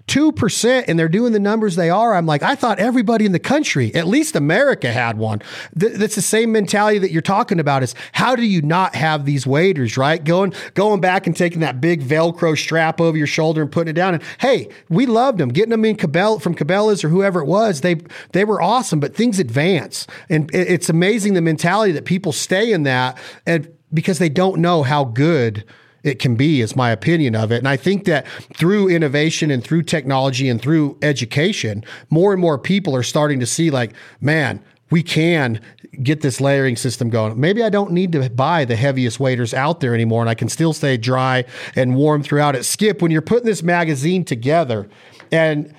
[0.08, 3.40] 2% and they're doing the numbers they are, I'm like, I thought everybody in the
[3.40, 5.42] country, at least America, had one.
[5.78, 9.24] Th- that's the same mentality that you're talking about is how do you not have
[9.24, 10.22] these waders, right?
[10.22, 13.94] Going going back and taking that big Velcro strap over your shoulder and putting it
[13.94, 14.14] down.
[14.14, 15.48] And hey, we loved them.
[15.48, 17.96] Getting them in Cabela from Cabela's or whoever it was, they
[18.32, 20.06] they were awesome, but things advance.
[20.28, 24.60] And it, it's amazing the mentality that people stay in that and because they don't
[24.60, 25.64] know how good
[26.06, 27.58] it can be, is my opinion of it.
[27.58, 32.58] And I think that through innovation and through technology and through education, more and more
[32.58, 35.60] people are starting to see, like, man, we can
[36.02, 37.38] get this layering system going.
[37.40, 40.48] Maybe I don't need to buy the heaviest waders out there anymore and I can
[40.48, 42.64] still stay dry and warm throughout it.
[42.64, 44.88] Skip, when you're putting this magazine together,
[45.32, 45.74] and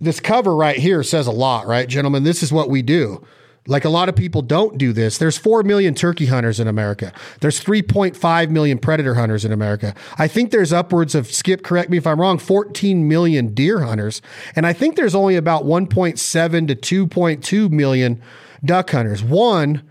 [0.00, 2.22] this cover right here says a lot, right, gentlemen?
[2.22, 3.26] This is what we do.
[3.68, 5.18] Like a lot of people don't do this.
[5.18, 7.12] There's 4 million turkey hunters in America.
[7.40, 9.94] There's 3.5 million predator hunters in America.
[10.16, 14.22] I think there's upwards of, Skip, correct me if I'm wrong, 14 million deer hunters.
[14.56, 18.22] And I think there's only about 1.7 to 2.2 million
[18.64, 19.22] duck hunters.
[19.22, 19.82] One,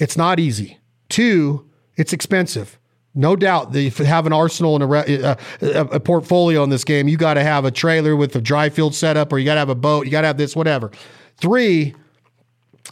[0.00, 0.80] it's not easy.
[1.08, 2.76] Two, it's expensive.
[3.14, 6.82] No doubt if you have an arsenal and a, uh, a, a portfolio in this
[6.82, 9.54] game, you got to have a trailer with a dry field setup or you got
[9.54, 10.90] to have a boat, you got to have this, whatever.
[11.36, 11.94] Three,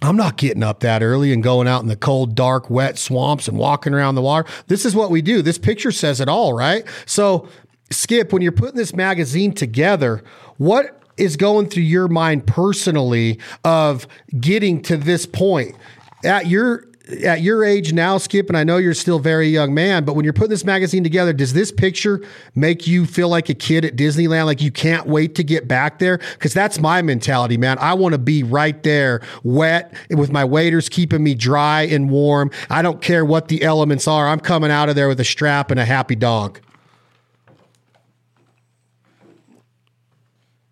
[0.03, 3.49] I'm not getting up that early and going out in the cold, dark, wet swamps
[3.49, 4.49] and walking around the water.
[4.67, 5.43] This is what we do.
[5.43, 6.85] This picture says it all, right?
[7.07, 7.49] So,
[7.91, 10.23] Skip, when you're putting this magazine together,
[10.57, 14.07] what is going through your mind personally of
[14.41, 15.77] getting to this point
[16.25, 16.87] at your
[17.23, 20.25] at your age now, Skip, and I know you're still very young man, but when
[20.25, 22.23] you're putting this magazine together, does this picture
[22.55, 24.47] make you feel like a kid at Disneyland?
[24.47, 26.19] Like you can't wait to get back there?
[26.19, 27.79] Because that's my mentality, man.
[27.79, 32.51] I want to be right there, wet, with my waders keeping me dry and warm.
[32.71, 34.29] I don't care what the elements are.
[34.29, 36.61] I'm coming out of there with a strap and a happy dog.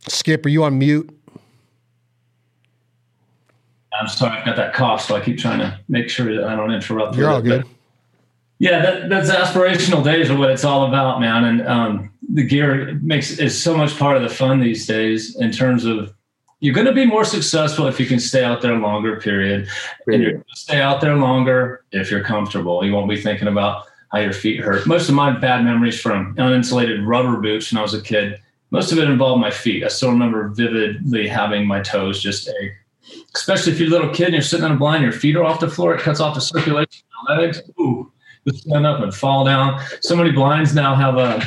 [0.09, 1.22] Skip, are you on mute?
[4.03, 6.57] I'm sorry, I've got that cough, so I keep trying to make sure that I
[6.57, 7.17] don't interrupt.
[7.17, 7.63] You're all good.
[7.63, 7.71] But
[8.59, 11.45] yeah, that, that's aspirational days are what it's all about, man.
[11.45, 15.53] And um, the gear makes is so much part of the fun these days in
[15.53, 16.13] terms of
[16.59, 19.21] you're going to be more successful if you can stay out there longer.
[19.21, 19.69] Period.
[20.09, 22.85] And you're going to stay out there longer if you're comfortable.
[22.85, 24.85] You won't be thinking about how your feet hurt.
[24.87, 28.41] Most of my bad memories from uninsulated rubber boots when I was a kid.
[28.71, 29.85] Most of it involved my feet.
[29.85, 32.73] I still remember vividly having my toes just ache
[33.35, 35.45] especially if you're a little kid and you're sitting on a blind, your feet are
[35.45, 37.63] off the floor, it cuts off the circulation in your legs.
[37.81, 38.13] Ooh,
[38.45, 39.81] you stand up and fall down.
[40.01, 41.43] So many blinds now have a.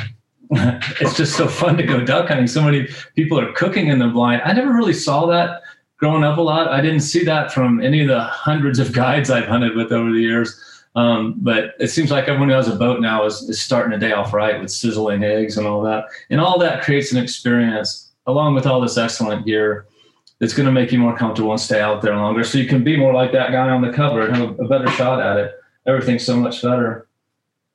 [1.00, 2.46] it's just so fun to go duck hunting.
[2.46, 4.42] So many people are cooking in the blind.
[4.44, 5.62] I never really saw that
[5.96, 6.68] growing up a lot.
[6.68, 10.12] I didn't see that from any of the hundreds of guides I've hunted with over
[10.12, 10.60] the years.
[10.94, 13.98] Um, but it seems like everyone who has a boat now is, is starting a
[13.98, 16.04] day off right with sizzling eggs and all that.
[16.30, 19.86] And all that creates an experience along with all this excellent gear
[20.40, 22.44] it's going to make you more comfortable and stay out there longer.
[22.44, 24.88] So you can be more like that guy on the cover and have a, better
[24.88, 25.54] shot at it.
[25.86, 27.06] Everything's so much better.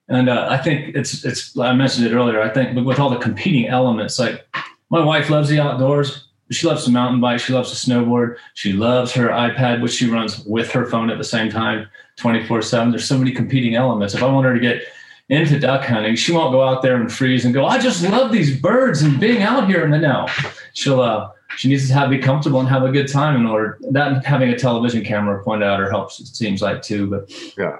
[0.08, 2.42] And uh, I think it's it's I mentioned it earlier.
[2.42, 4.46] I think with all the competing elements, like
[4.90, 6.28] my wife loves the outdoors.
[6.50, 7.40] She loves to mountain bike.
[7.40, 8.36] She loves to snowboard.
[8.52, 12.60] She loves her iPad, which she runs with her phone at the same time, 24
[12.60, 12.90] 7.
[12.90, 14.14] There's so many competing elements.
[14.14, 14.82] If I want her to get
[15.30, 18.32] into duck hunting, she won't go out there and freeze and go, I just love
[18.32, 19.82] these birds and being out here.
[19.82, 20.26] in the no,
[20.74, 23.78] she'll, uh, she needs to have be comfortable and have a good time in order
[23.90, 27.76] that having a television camera pointed at her helps it seems like too but yeah.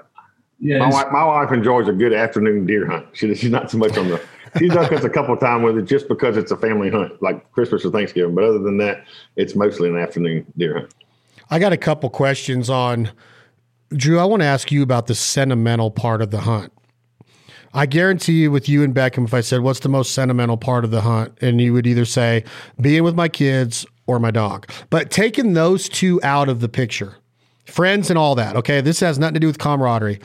[0.59, 3.07] Yeah my wife, my wife enjoys a good afternoon deer hunt.
[3.11, 4.21] She, she's not so much on the
[4.57, 7.21] she's duck hunts a couple of times with it just because it's a family hunt
[7.21, 9.05] like christmas or thanksgiving but other than that
[9.35, 10.93] it's mostly an afternoon deer hunt.
[11.49, 13.11] I got a couple questions on
[13.89, 16.71] drew i want to ask you about the sentimental part of the hunt
[17.73, 20.85] I guarantee you, with you and Beckham, if I said, What's the most sentimental part
[20.85, 21.37] of the hunt?
[21.41, 22.43] And you would either say,
[22.79, 24.69] Being with my kids or my dog.
[24.89, 27.15] But taking those two out of the picture,
[27.65, 30.19] friends and all that, okay, this has nothing to do with camaraderie.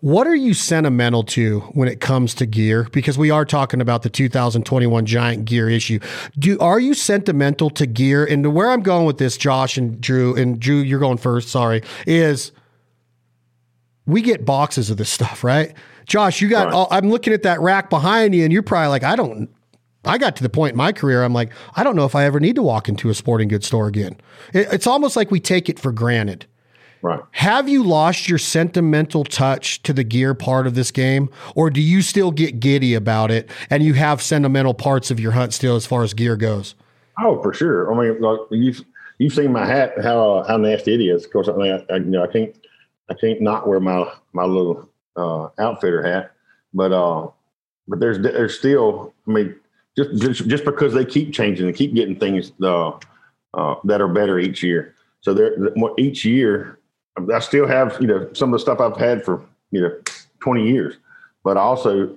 [0.00, 2.84] What are you sentimental to when it comes to gear?
[2.92, 5.98] Because we are talking about the 2021 giant gear issue.
[6.38, 8.24] Do are you sentimental to gear?
[8.24, 11.48] And where I'm going with this, Josh and Drew, and Drew, you're going first.
[11.48, 12.52] Sorry, is
[14.06, 15.74] we get boxes of this stuff, right?
[16.08, 16.66] Josh, you got.
[16.66, 16.74] Right.
[16.74, 19.48] All, I'm looking at that rack behind you, and you're probably like, I don't.
[20.04, 22.24] I got to the point in my career, I'm like, I don't know if I
[22.24, 24.16] ever need to walk into a sporting goods store again.
[24.54, 26.46] It, it's almost like we take it for granted.
[27.02, 27.20] Right.
[27.32, 31.80] Have you lost your sentimental touch to the gear part of this game, or do
[31.80, 35.76] you still get giddy about it and you have sentimental parts of your hunt still
[35.76, 36.74] as far as gear goes?
[37.20, 37.92] Oh, for sure.
[37.92, 38.84] I mean, like you've
[39.18, 41.24] you've seen my hat, how uh, how nasty it is.
[41.24, 42.56] Of course, I mean, I, I, you know, I can't
[43.08, 44.87] I can't not wear my my little
[45.18, 46.32] uh, outfitter hat,
[46.72, 47.28] but uh,
[47.86, 49.54] but there's there's still I mean
[49.96, 52.92] just, just just because they keep changing and keep getting things uh,
[53.54, 54.94] uh, that are better each year.
[55.20, 55.56] So they're
[55.98, 56.78] each year,
[57.32, 59.92] I still have you know some of the stuff I've had for you know
[60.40, 60.96] 20 years,
[61.42, 62.16] but I also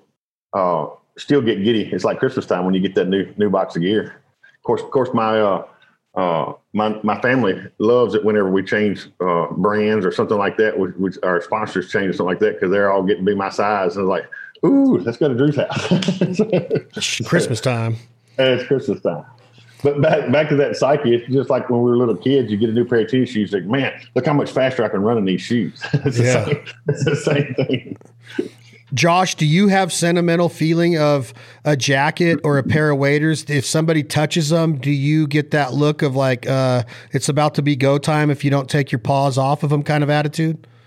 [0.54, 0.88] uh,
[1.18, 1.92] still get giddy.
[1.92, 4.22] It's like Christmas time when you get that new new box of gear.
[4.44, 5.66] Of course, of course, my uh,
[6.16, 10.78] uh, my my family loves it whenever we change uh, brands or something like that,
[10.78, 13.36] which, which our sponsors change or something like that because they're all getting to be
[13.36, 13.96] my size.
[13.96, 14.30] And it's like,
[14.66, 17.26] ooh, let's go to Drew's house.
[17.26, 17.96] Christmas time.
[18.38, 19.26] And it's Christmas time.
[19.84, 22.58] But back back to that psyche, it's just like when we were little kids, you
[22.58, 25.02] get a new pair of tennis shoes, like, man, look how much faster I can
[25.02, 25.82] run in these shoes.
[25.94, 26.44] it's, yeah.
[26.44, 27.98] the same, it's the same thing.
[28.94, 33.46] Josh, do you have sentimental feeling of a jacket or a pair of waders?
[33.50, 37.62] If somebody touches them, do you get that look of like uh, it's about to
[37.62, 40.68] be go time if you don't take your paws off of them kind of attitude?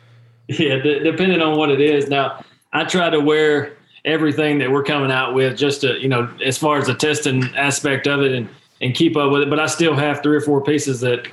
[0.47, 2.11] Yeah, d- depending on what it is.
[2.11, 6.29] Now, I try to wear everything that we're coming out with just to, you know,
[6.45, 8.51] as far as the testing aspect of it and,
[8.83, 9.49] and keep up with it.
[9.49, 11.27] But I still have three or four pieces that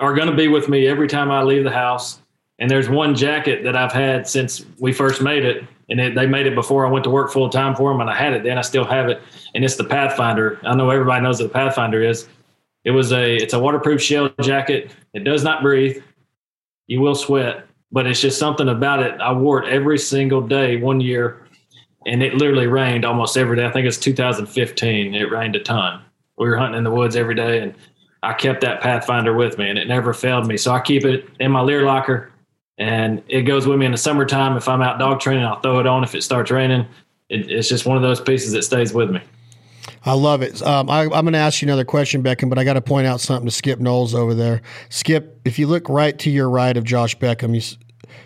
[0.00, 2.20] are going to be with me every time I leave the house.
[2.58, 6.26] And there's one jacket that I've had since we first made it and it, they
[6.26, 8.42] made it before I went to work full time for them, and I had it
[8.42, 8.56] then.
[8.56, 9.22] I still have it,
[9.54, 10.58] and it's the Pathfinder.
[10.64, 12.26] I know everybody knows what the Pathfinder is.
[12.84, 14.90] It was a it's a waterproof shell jacket.
[15.12, 16.02] It does not breathe.
[16.86, 19.20] You will sweat, but it's just something about it.
[19.20, 21.46] I wore it every single day one year,
[22.06, 23.66] and it literally rained almost every day.
[23.66, 25.14] I think it's 2015.
[25.14, 26.00] It rained a ton.
[26.38, 27.74] We were hunting in the woods every day, and
[28.22, 30.56] I kept that Pathfinder with me, and it never failed me.
[30.56, 32.31] So I keep it in my Leer locker
[32.78, 34.56] and it goes with me in the summertime.
[34.56, 36.04] If I'm out dog training, I'll throw it on.
[36.04, 36.86] If it starts raining,
[37.28, 39.20] it, it's just one of those pieces that stays with me.
[40.04, 40.60] I love it.
[40.62, 43.06] Um, I, am going to ask you another question, Beckham, but I got to point
[43.06, 44.62] out something to Skip Knowles over there.
[44.88, 47.78] Skip, if you look right to your right of Josh Beckham, you,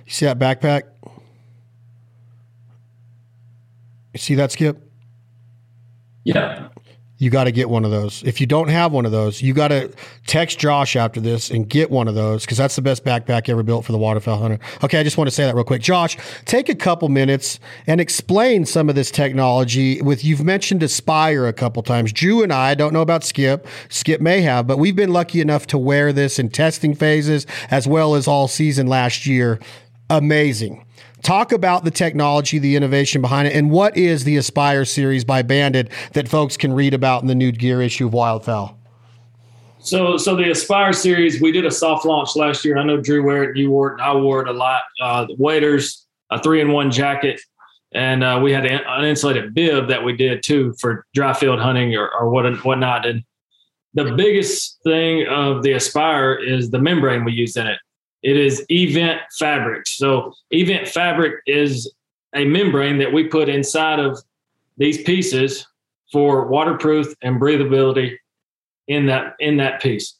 [0.06, 0.82] you see that backpack?
[4.14, 4.82] You see that, Skip?
[6.24, 6.68] Yeah
[7.18, 8.22] you got to get one of those.
[8.24, 9.90] If you don't have one of those, you got to
[10.26, 13.62] text Josh after this and get one of those because that's the best backpack ever
[13.62, 14.58] built for the waterfowl hunter.
[14.84, 15.80] Okay, I just want to say that real quick.
[15.80, 20.02] Josh, take a couple minutes and explain some of this technology.
[20.02, 22.12] With you've mentioned Aspire a couple times.
[22.12, 23.66] Drew and I don't know about Skip.
[23.88, 27.86] Skip may have, but we've been lucky enough to wear this in testing phases as
[27.88, 29.58] well as all season last year.
[30.10, 30.85] Amazing.
[31.26, 35.42] Talk about the technology, the innovation behind it, and what is the Aspire series by
[35.42, 38.76] Banded that folks can read about in the new gear issue of Wildfowl?
[39.80, 42.78] So, so the Aspire series, we did a soft launch last year.
[42.78, 44.82] I know Drew wore it, you wore it, I wore it a lot.
[45.02, 47.40] Uh, waders, a three in one jacket,
[47.92, 51.96] and uh, we had an insulated bib that we did too for dry field hunting
[51.96, 53.04] or, or what whatnot.
[53.04, 53.24] And
[53.94, 57.78] the biggest thing of the Aspire is the membrane we use in it.
[58.26, 59.86] It is eVent fabric.
[59.86, 61.94] So eVent fabric is
[62.34, 64.18] a membrane that we put inside of
[64.76, 65.64] these pieces
[66.10, 68.16] for waterproof and breathability
[68.88, 70.18] in that in that piece.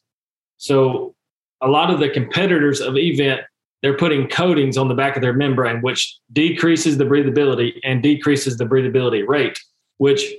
[0.56, 1.16] So
[1.60, 3.40] a lot of the competitors of eVent
[3.82, 8.56] they're putting coatings on the back of their membrane which decreases the breathability and decreases
[8.56, 9.58] the breathability rate
[9.96, 10.32] which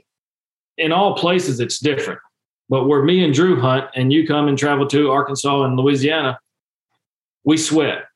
[0.77, 2.19] in all places it's different
[2.69, 6.37] but where me and drew hunt and you come and travel to arkansas and louisiana
[7.47, 8.09] we sweat.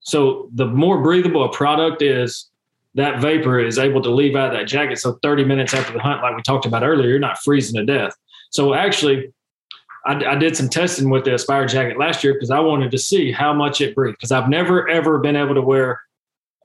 [0.00, 2.46] So the more breathable a product is,
[2.94, 4.98] that vapor is able to leave out that jacket.
[4.98, 7.84] So 30 minutes after the hunt, like we talked about earlier, you're not freezing to
[7.84, 8.16] death.
[8.48, 9.32] So actually,
[10.06, 12.98] I, I did some testing with the Aspire jacket last year because I wanted to
[12.98, 14.16] see how much it breathed.
[14.16, 16.00] Because I've never ever been able to wear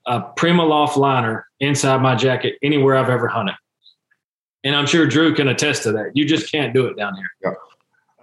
[0.07, 3.55] a Primaloft liner inside my jacket anywhere I've ever hunted.
[4.63, 6.11] And I'm sure Drew can attest to that.
[6.15, 7.29] You just can't do it down here.
[7.43, 7.51] Yeah.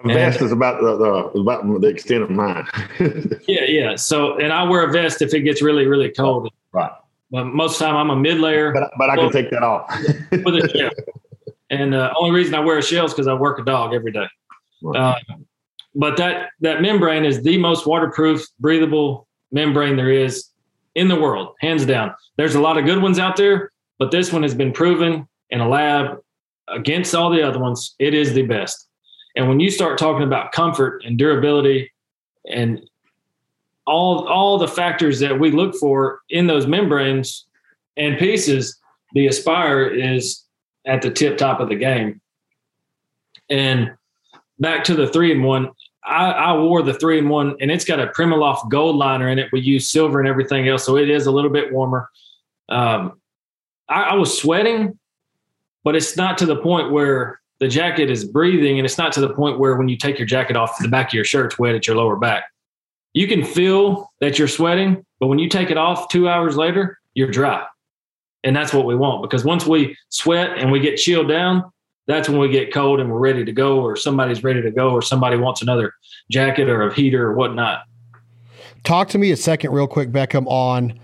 [0.04, 2.66] Vest and, is about the, the, about the extent of mine.
[3.48, 3.96] yeah, yeah.
[3.96, 6.48] So, and I wear a vest if it gets really, really cold.
[6.72, 6.90] Right.
[7.30, 8.72] But most of the time, I'm a mid layer.
[8.72, 9.88] But, but I can take that off
[10.30, 10.90] with a shell.
[11.70, 13.94] And the uh, only reason I wear a shell is because I work a dog
[13.94, 14.26] every day.
[14.82, 15.00] Right.
[15.00, 15.36] Uh,
[15.94, 20.48] but that that membrane is the most waterproof, breathable membrane there is
[20.94, 22.14] in the world, hands down.
[22.36, 25.60] There's a lot of good ones out there, but this one has been proven in
[25.60, 26.18] a lab
[26.68, 27.94] against all the other ones.
[27.98, 28.88] It is the best.
[29.36, 31.90] And when you start talking about comfort and durability
[32.48, 32.82] and
[33.86, 37.46] all all the factors that we look for in those membranes
[37.96, 38.78] and pieces,
[39.12, 40.44] the Aspire is
[40.86, 42.20] at the tip top of the game.
[43.50, 43.92] And
[44.58, 45.70] back to the three in one,
[46.04, 49.38] I, I, wore the three in one, and it's got a Primaloft gold liner in
[49.38, 49.50] it.
[49.52, 52.08] We use silver and everything else, so it is a little bit warmer.
[52.68, 53.20] Um,
[53.88, 54.98] I, I was sweating,
[55.84, 59.20] but it's not to the point where the jacket is breathing and it's not to
[59.20, 61.74] the point where when you take your jacket off the back of your shirt's wet
[61.74, 62.44] at your lower back
[63.14, 66.98] you can feel that you're sweating but when you take it off two hours later
[67.14, 67.64] you're dry
[68.44, 71.64] and that's what we want because once we sweat and we get chilled down
[72.06, 74.90] that's when we get cold and we're ready to go, or somebody's ready to go,
[74.90, 75.94] or somebody wants another
[76.30, 77.82] jacket or a heater or whatnot.
[78.82, 80.98] Talk to me a second, real quick, Beckham, on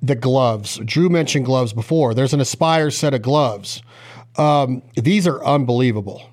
[0.00, 0.78] the gloves.
[0.84, 2.14] Drew mentioned gloves before.
[2.14, 3.82] There's an Aspire set of gloves.
[4.38, 6.28] Um, these are unbelievable.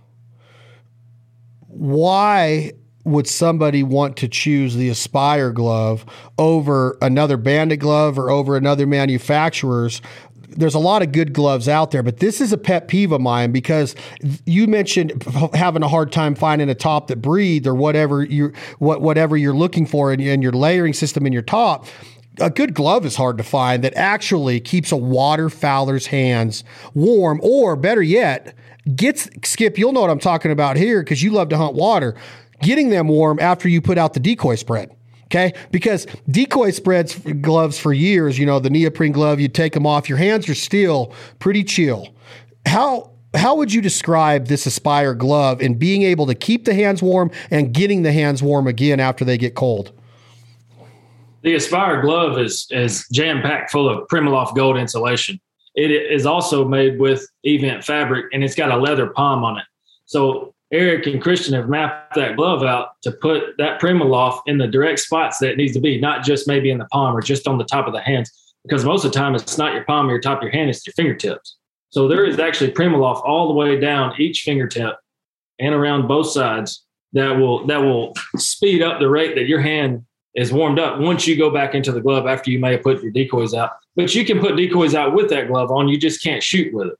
[1.68, 2.74] Why
[3.06, 6.06] would somebody want to choose the Aspire glove
[6.38, 10.02] over another Banded glove or over another manufacturer's
[10.56, 13.22] there's a lot of good gloves out there, but this is a pet peeve of
[13.22, 13.96] mine because
[14.46, 15.24] you mentioned
[15.54, 19.56] having a hard time finding a top that breathed or whatever you what whatever you're
[19.56, 21.88] looking for in, in your layering system in your top.
[22.40, 26.64] A good glove is hard to find that actually keeps a waterfowler's hands
[26.94, 28.56] warm, or better yet,
[28.96, 29.78] gets Skip.
[29.78, 32.16] You'll know what I'm talking about here because you love to hunt water.
[32.62, 34.96] Getting them warm after you put out the decoy spread.
[35.26, 35.54] Okay.
[35.72, 40.08] Because decoy spreads gloves for years, you know, the neoprene glove, you take them off,
[40.08, 42.14] your hands are still pretty chill.
[42.68, 47.02] How, how would you describe this Aspire glove in being able to keep the hands
[47.02, 49.92] warm and getting the hands warm again after they get cold?
[51.44, 55.40] The Aspire glove is, is jam packed full of Primaloft gold insulation.
[55.76, 59.66] It is also made with eVent fabric and it's got a leather palm on it.
[60.06, 64.68] So Eric and Christian have mapped that glove out to put that Primaloft in the
[64.68, 67.48] direct spots that it needs to be, not just maybe in the palm or just
[67.48, 68.32] on the top of the hands,
[68.64, 70.70] because most of the time it's not your palm or your top of your hand,
[70.70, 71.58] it's your fingertips.
[71.90, 74.96] So there is actually Primaloft all the way down each fingertip
[75.60, 80.06] and around both sides that will that will speed up the rate that your hand
[80.36, 83.02] is warmed up once you go back into the glove after you may have put
[83.02, 83.72] your decoys out.
[83.96, 86.88] But you can put decoys out with that glove on, you just can't shoot with
[86.88, 86.98] it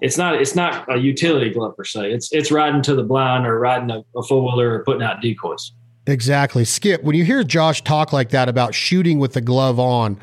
[0.00, 2.12] it's not it's not a utility glove per se.
[2.12, 5.20] It's it's riding to the blind or riding a, a four wheeler or putting out
[5.20, 5.72] decoys.
[6.06, 6.64] Exactly.
[6.64, 10.20] Skip, when you hear Josh talk like that about shooting with the glove on,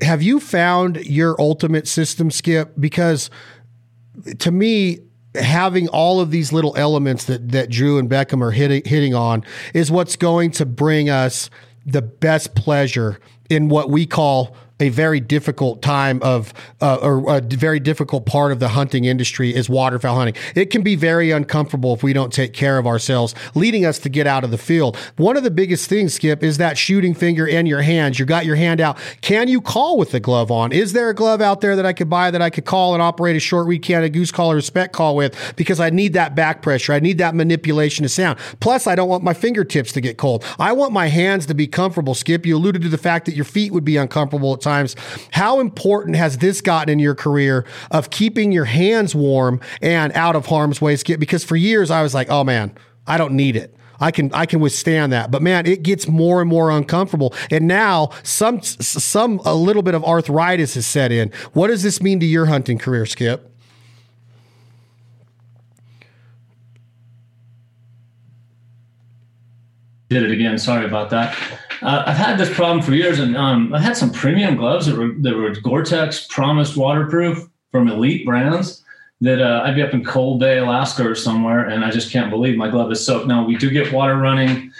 [0.00, 2.72] have you found your ultimate system, Skip?
[2.78, 3.28] Because
[4.38, 5.00] to me,
[5.34, 9.44] having all of these little elements that that Drew and Beckham are hitting hitting on
[9.72, 11.50] is what's going to bring us
[11.86, 13.18] the best pleasure
[13.50, 18.50] in what we call a very difficult time of, uh, or a very difficult part
[18.50, 20.34] of the hunting industry is waterfowl hunting.
[20.56, 24.08] It can be very uncomfortable if we don't take care of ourselves, leading us to
[24.08, 24.96] get out of the field.
[25.16, 28.18] One of the biggest things, Skip, is that shooting finger in your hands.
[28.18, 28.98] You got your hand out.
[29.20, 30.72] Can you call with the glove on?
[30.72, 33.02] Is there a glove out there that I could buy that I could call and
[33.02, 35.54] operate a short reed can, a goose call, or a spec call with?
[35.54, 36.92] Because I need that back pressure.
[36.92, 38.40] I need that manipulation of sound.
[38.58, 40.44] Plus, I don't want my fingertips to get cold.
[40.58, 42.14] I want my hands to be comfortable.
[42.14, 44.96] Skip, you alluded to the fact that your feet would be uncomfortable times.
[45.30, 50.34] How important has this gotten in your career of keeping your hands warm and out
[50.34, 50.96] of harm's way?
[50.96, 51.20] Skip?
[51.20, 53.76] Because for years I was like, oh man, I don't need it.
[54.00, 55.30] I can I can withstand that.
[55.30, 57.34] But man, it gets more and more uncomfortable.
[57.50, 61.30] And now some some a little bit of arthritis has set in.
[61.52, 63.50] What does this mean to your hunting career, Skip?
[70.10, 70.58] Did it again.
[70.58, 71.36] Sorry about that.
[71.82, 74.96] Uh, I've had this problem for years, and um, I had some premium gloves that
[74.96, 78.82] were that were Gore-Tex promised waterproof from elite brands.
[79.20, 82.30] That uh, I'd be up in Cold Bay, Alaska, or somewhere, and I just can't
[82.30, 83.26] believe my glove is soaked.
[83.26, 84.70] Now we do get water running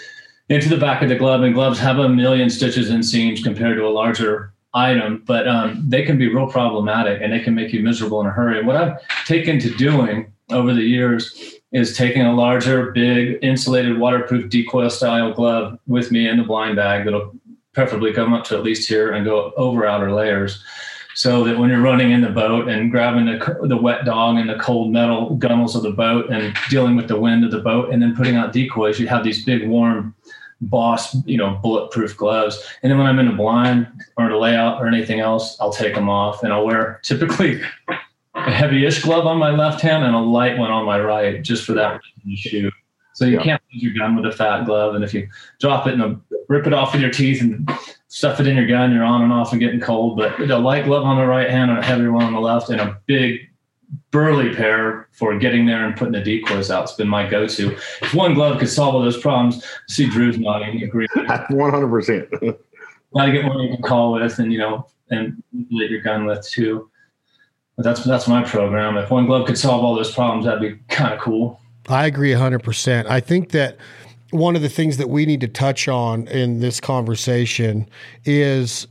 [0.48, 3.76] into the back of the glove, and gloves have a million stitches and seams compared
[3.78, 7.72] to a larger item, but um, they can be real problematic and they can make
[7.72, 8.62] you miserable in a hurry.
[8.62, 14.48] What I've taken to doing over the years is taking a larger, big, insulated, waterproof
[14.48, 17.34] decoy style glove with me in the blind bag that'll
[17.72, 20.62] preferably come up to at least here and go over outer layers.
[21.16, 24.48] So that when you're running in the boat and grabbing the, the wet dog and
[24.48, 27.90] the cold metal gunnels of the boat and dealing with the wind of the boat
[27.90, 30.14] and then putting out decoys, you have these big warm
[30.60, 32.64] boss, you know, bulletproof gloves.
[32.82, 35.72] And then when I'm in a blind or in a layout or anything else, I'll
[35.72, 37.60] take them off and I'll wear typically
[38.46, 41.64] a heavy-ish glove on my left hand and a light one on my right, just
[41.64, 42.00] for that
[42.34, 42.72] shoot.
[43.14, 43.42] So you yeah.
[43.42, 45.28] can't use your gun with a fat glove, and if you
[45.60, 47.70] drop it and rip it off with your teeth and
[48.08, 50.16] stuff it in your gun, you're on and off and getting cold.
[50.16, 52.70] But a light glove on the right hand and a heavy one on the left,
[52.70, 53.40] and a big
[54.10, 56.84] burly pair for getting there and putting the decoys out.
[56.84, 57.76] It's been my go-to.
[58.02, 61.06] If one glove could solve all those problems, see Drew's nodding, agree.
[61.50, 62.28] One hundred percent.
[62.32, 65.40] Got to get one you can call with, and you know, and
[65.70, 66.90] let your gun with too.
[67.76, 68.96] But that's that's my program.
[68.96, 71.60] If one glove could solve all those problems, that'd be kind of cool.
[71.88, 73.06] I agree 100%.
[73.06, 73.76] I think that
[74.30, 77.88] one of the things that we need to touch on in this conversation
[78.24, 78.86] is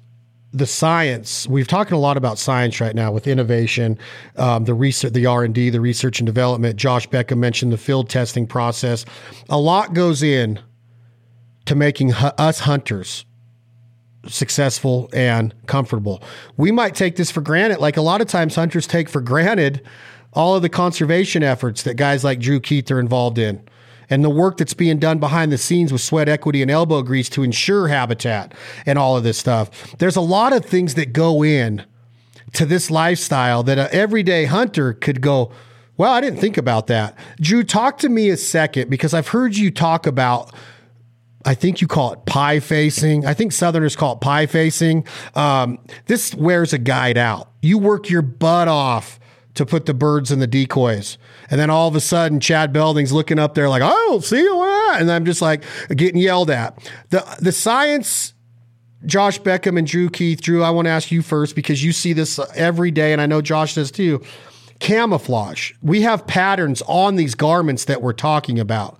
[0.54, 1.48] the science.
[1.48, 3.98] We've talking a lot about science right now with innovation,
[4.38, 6.76] um, the research, the R and D, the research and development.
[6.76, 9.06] Josh Beckham mentioned the field testing process.
[9.50, 10.60] A lot goes in
[11.66, 13.26] to making hu- us hunters
[14.28, 16.24] successful and comfortable.
[16.58, 19.82] We might take this for granted, like a lot of times hunters take for granted
[20.34, 23.62] all of the conservation efforts that guys like Drew Keith are involved in,
[24.10, 27.30] and the work that's being done behind the scenes with sweat equity and elbow grease
[27.30, 28.54] to ensure habitat
[28.86, 29.96] and all of this stuff.
[29.98, 31.86] There's a lot of things that go in
[32.54, 35.52] to this lifestyle that an everyday hunter could go,
[35.98, 37.18] well, I didn't think about that.
[37.40, 40.54] Drew, talk to me a second because I've heard you talk about.
[41.46, 43.26] I think you call it pie facing.
[43.26, 45.06] I think Southerners call it pie facing.
[45.36, 47.50] Um, this wears a guide out.
[47.62, 49.20] You work your butt off
[49.56, 51.18] to put the birds in the decoys.
[51.50, 55.02] And then all of a sudden, Chad Belding's looking up there like, oh, see what?
[55.02, 56.78] And I'm just like getting yelled at.
[57.10, 58.34] The, the science,
[59.06, 60.42] Josh Beckham and Drew Keith.
[60.42, 63.26] Drew, I want to ask you first because you see this every day, and I
[63.26, 64.24] know Josh does too.
[64.80, 65.74] Camouflage.
[65.82, 69.00] We have patterns on these garments that we're talking about.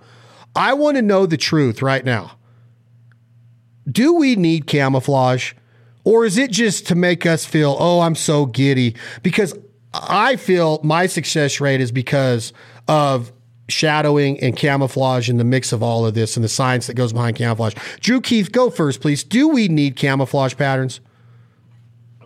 [0.56, 2.32] I want to know the truth right now.
[3.90, 5.52] Do we need camouflage?
[6.04, 8.94] Or is it just to make us feel, oh, I'm so giddy?
[9.22, 9.56] Because
[9.92, 12.52] I feel my success rate is because
[12.88, 13.32] of
[13.68, 17.12] shadowing and camouflage and the mix of all of this and the science that goes
[17.12, 17.74] behind camouflage.
[18.00, 19.24] Drew Keith, go first, please.
[19.24, 21.00] Do we need camouflage patterns?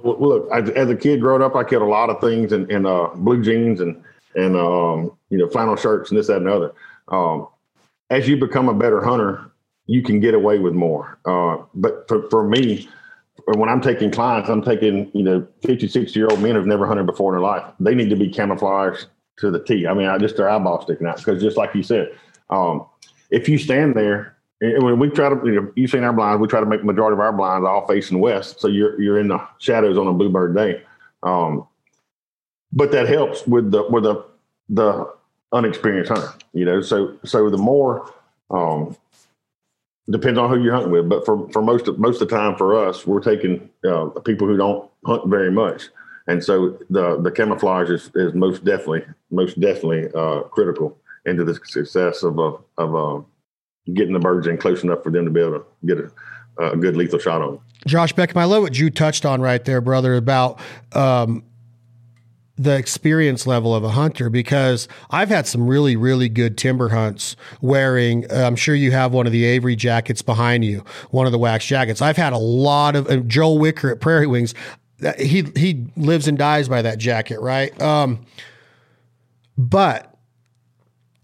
[0.02, 2.86] Well, look, as a kid growing up, I killed a lot of things in, in
[2.86, 4.02] uh, blue jeans and
[4.34, 6.72] and um, you know flannel shirts and this, that, and the other.
[7.08, 7.48] Um,
[8.10, 9.50] as you become a better hunter,
[9.86, 11.18] you can get away with more.
[11.24, 12.88] Uh, but for, for me,
[13.56, 16.86] when I'm taking clients, I'm taking, you know, 50, 60 year old men who've never
[16.86, 17.64] hunted before in their life.
[17.80, 19.06] They need to be camouflaged
[19.38, 19.86] to the T.
[19.86, 21.16] I mean, I just their eyeballs sticking out.
[21.18, 22.10] Because just like you said,
[22.50, 22.86] um,
[23.30, 26.40] if you stand there, and when we try to, you know, you've seen our blinds,
[26.40, 28.60] we try to make the majority of our blinds all facing west.
[28.60, 30.82] So you're, you're in the shadows on a bluebird day.
[31.22, 31.66] Um,
[32.72, 34.24] but that helps with the, with the,
[34.68, 35.12] the
[35.52, 38.12] unexperienced hunter, you know, so, so the more,
[38.50, 38.96] um,
[40.10, 41.08] depends on who you're hunting with.
[41.08, 44.46] But for, for most of most of the time for us, we're taking uh, people
[44.46, 45.88] who don't hunt very much,
[46.26, 50.96] and so the the camouflage is, is most definitely most definitely uh, critical
[51.26, 53.22] into the success of uh, of uh,
[53.94, 56.76] getting the birds in close enough for them to be able to get a, a
[56.76, 57.60] good lethal shot on.
[57.86, 60.60] Josh Beckham, I love what you touched on right there, brother, about
[60.92, 61.44] um,
[62.58, 67.36] the experience level of a hunter because I've had some really, really good timber hunts
[67.60, 71.32] wearing, uh, I'm sure you have one of the Avery jackets behind you, one of
[71.32, 72.02] the wax jackets.
[72.02, 74.54] I've had a lot of, uh, Joel Wicker at Prairie Wings,
[75.18, 77.80] he, he lives and dies by that jacket, right?
[77.80, 78.26] Um,
[79.56, 80.07] but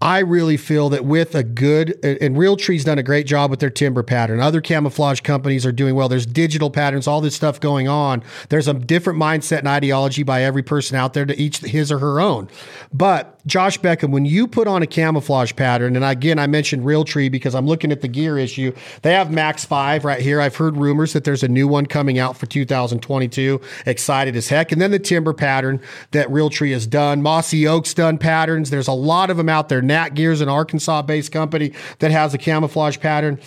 [0.05, 3.71] I really feel that with a good and Realtree's done a great job with their
[3.71, 4.39] timber pattern.
[4.39, 6.11] Other camouflage companies are doing well.
[6.11, 8.23] There's digital patterns, all this stuff going on.
[8.51, 12.01] There's a different mindset and ideology by every person out there to each his or
[12.01, 12.51] her own.
[12.93, 17.31] But Josh Beckham, when you put on a camouflage pattern, and again I mentioned Realtree
[17.31, 18.75] because I'm looking at the gear issue.
[19.03, 20.41] They have Max Five right here.
[20.41, 23.61] I've heard rumors that there's a new one coming out for 2022.
[23.85, 24.73] Excited as heck.
[24.73, 25.81] And then the timber pattern
[26.13, 27.21] that Realtree has done.
[27.21, 28.71] Mossy Oak's done patterns.
[28.71, 29.83] There's a lot of them out there.
[29.83, 33.39] Nat Gear's an Arkansas-based company that has a camouflage pattern.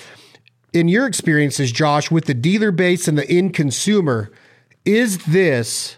[0.74, 4.32] In your experiences, Josh, with the dealer base and the end consumer,
[4.86, 5.98] is this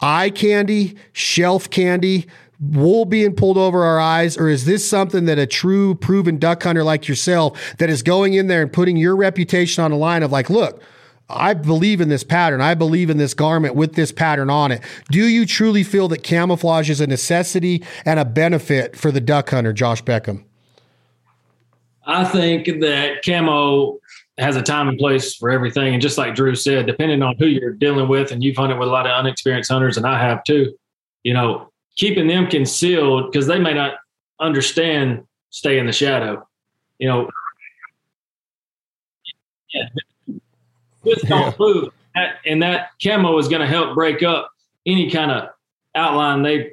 [0.00, 2.26] eye candy, shelf candy,
[2.60, 6.62] wool being pulled over our eyes, or is this something that a true proven duck
[6.62, 10.22] hunter like yourself that is going in there and putting your reputation on the line
[10.22, 10.82] of like, look,
[11.28, 12.60] I believe in this pattern.
[12.60, 14.82] I believe in this garment with this pattern on it.
[15.10, 19.50] Do you truly feel that camouflage is a necessity and a benefit for the duck
[19.50, 20.44] hunter, Josh Beckham?
[22.04, 23.98] I think that camo
[24.38, 25.92] has a time and place for everything.
[25.92, 28.88] And just like Drew said, depending on who you're dealing with, and you've hunted with
[28.88, 30.74] a lot of unexperienced hunters, and I have too,
[31.22, 33.94] you know, keeping them concealed because they may not
[34.40, 36.46] understand stay in the shadow.
[36.98, 37.30] You know,
[39.72, 40.36] yeah,
[41.04, 41.90] just don't move.
[42.44, 44.50] And that camo is going to help break up
[44.86, 45.48] any kind of
[45.94, 46.72] outline they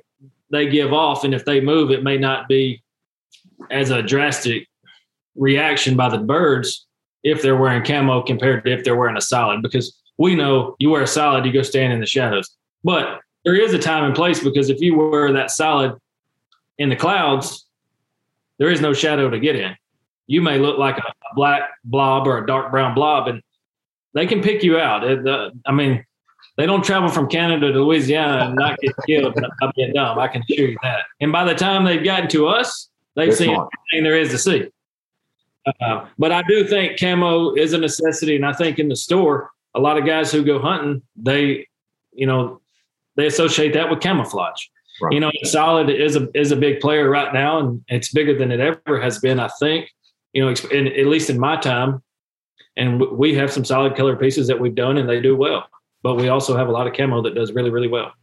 [0.50, 1.24] they give off.
[1.24, 2.82] And if they move, it may not be
[3.70, 4.68] as a drastic
[5.36, 6.86] reaction by the birds
[7.24, 9.62] if they're wearing camo compared to if they're wearing a solid.
[9.62, 12.50] Because we know you wear a solid, you go stand in the shadows.
[12.84, 15.96] But there is a time and place because if you wear that solid
[16.80, 17.66] in the clouds,
[18.58, 19.74] there is no shadow to get in.
[20.28, 23.42] You may look like a, a black blob or a dark brown blob, and
[24.14, 25.06] they can pick you out.
[25.06, 26.06] It, uh, I mean,
[26.58, 30.20] they don't travel from Canada to Louisiana and not get killed by being dumb.
[30.20, 31.06] I can assure you that.
[31.22, 33.70] And by the time they've gotten to us, they've seen smart.
[33.94, 34.68] everything there is to see.
[35.80, 39.52] Uh, but I do think camo is a necessity, and I think in the store,
[39.74, 41.66] a lot of guys who go hunting, they,
[42.12, 42.60] you know,
[43.18, 44.62] they associate that with camouflage.
[45.02, 45.14] Right.
[45.14, 48.52] You know, solid is a is a big player right now, and it's bigger than
[48.52, 49.40] it ever has been.
[49.40, 49.92] I think,
[50.34, 52.02] you know, in, at least in my time,
[52.76, 55.68] and we have some solid color pieces that we've done, and they do well.
[56.02, 58.14] But we also have a lot of camo that does really really well.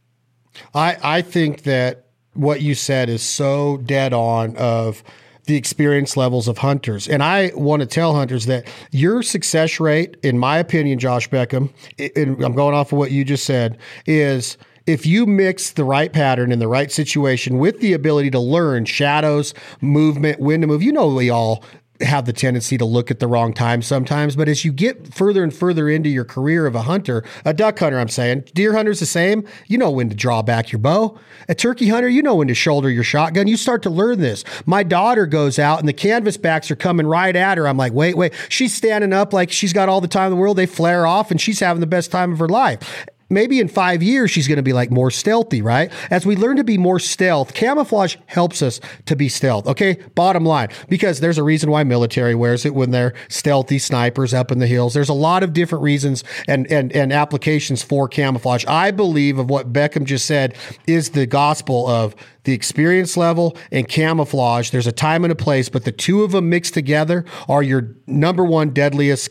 [0.73, 5.01] I I think that what you said is so dead on of
[5.45, 7.07] the experience levels of hunters.
[7.07, 11.71] And I want to tell hunters that your success rate, in my opinion, Josh Beckham,
[12.15, 14.57] and I'm going off of what you just said, is
[14.87, 18.85] if you mix the right pattern in the right situation with the ability to learn
[18.85, 21.63] shadows, movement, when to move, you know, we all
[22.01, 24.35] have the tendency to look at the wrong time sometimes.
[24.35, 27.79] But as you get further and further into your career of a hunter, a duck
[27.79, 29.47] hunter, I'm saying, deer hunter's the same.
[29.67, 31.17] You know when to draw back your bow.
[31.47, 33.47] A turkey hunter, you know when to shoulder your shotgun.
[33.47, 34.43] You start to learn this.
[34.65, 37.67] My daughter goes out and the canvas backs are coming right at her.
[37.67, 38.33] I'm like, wait, wait.
[38.49, 40.57] She's standing up like she's got all the time in the world.
[40.57, 44.03] They flare off and she's having the best time of her life maybe in five
[44.03, 45.91] years she's going to be like more stealthy, right?
[46.09, 49.67] As we learn to be more stealth, camouflage helps us to be stealth.
[49.67, 54.33] Okay, bottom line, because there's a reason why military wears it when they're stealthy snipers
[54.33, 54.93] up in the hills.
[54.93, 58.65] There's a lot of different reasons and and and applications for camouflage.
[58.67, 60.55] I believe of what Beckham just said
[60.87, 64.69] is the gospel of the experience level and camouflage.
[64.69, 67.95] There's a time and a place, but the two of them mixed together are your
[68.07, 69.29] number one deadliest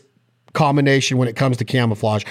[0.55, 2.23] combination when it comes to camouflage.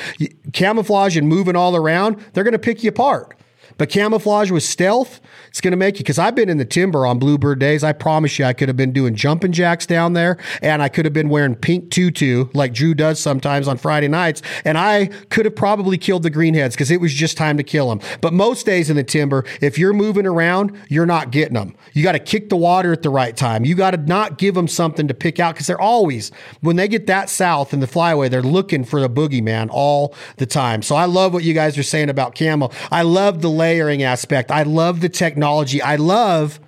[0.52, 3.36] Camouflage and moving all around, they're going to pick you apart.
[3.76, 7.06] But camouflage with stealth, it's going to make you, because I've been in the timber
[7.06, 7.84] on Bluebird days.
[7.84, 11.04] I promise you, I could have been doing jumping jacks down there, and I could
[11.04, 15.44] have been wearing pink tutu like Drew does sometimes on Friday nights, and I could
[15.44, 18.00] have probably killed the greenheads because it was just time to kill them.
[18.20, 21.74] But most days in the timber, if you're moving around, you're not getting them.
[21.92, 23.64] You got to kick the water at the right time.
[23.64, 26.88] You got to not give them something to pick out because they're always, when they
[26.88, 30.82] get that south in the flyway, they're looking for the boogeyman all the time.
[30.82, 32.70] So I love what you guys are saying about camo.
[32.90, 34.50] I love the layering aspect.
[34.50, 35.80] I love the technology.
[35.80, 36.60] I love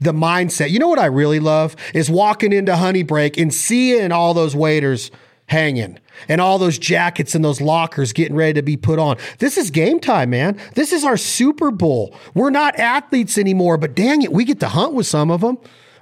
[0.00, 0.68] the mindset.
[0.68, 4.54] You know what I really love is walking into Honey Brake and seeing all those
[4.54, 5.10] waders
[5.46, 5.98] hanging
[6.28, 9.16] and all those jackets and those lockers getting ready to be put on.
[9.38, 10.60] This is game time, man.
[10.74, 12.14] This is our Super Bowl.
[12.34, 15.56] We're not athletes anymore, but dang it, we get to hunt with some of them.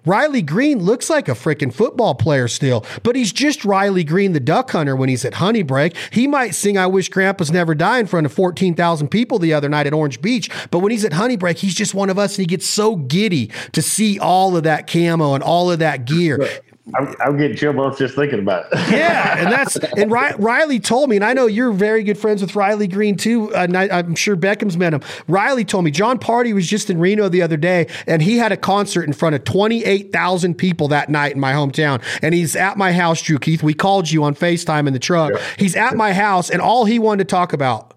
[0.05, 4.40] Riley Green looks like a freaking football player still, but he's just Riley Green, the
[4.40, 5.96] duck hunter, when he's at Honey Brake.
[6.11, 9.68] He might sing I Wish Grandpa's Never Die in front of 14,000 people the other
[9.68, 12.36] night at Orange Beach, but when he's at Honey Brake, he's just one of us
[12.36, 16.05] and he gets so giddy to see all of that camo and all of that
[16.07, 16.48] gear.
[16.95, 18.78] I'm, I'm getting chill bumps just thinking about it.
[18.91, 22.55] yeah, and that's and Riley told me, and I know you're very good friends with
[22.55, 23.55] Riley Green too.
[23.55, 25.03] Uh, and I, am sure Beckham's met him.
[25.28, 28.53] Riley told me Jon Pardi was just in Reno the other day, and he had
[28.53, 32.03] a concert in front of 28,000 people that night in my hometown.
[32.22, 33.62] And he's at my house, Drew Keith.
[33.62, 35.32] We called you on Facetime in the truck.
[35.59, 37.95] He's at my house, and all he wanted to talk about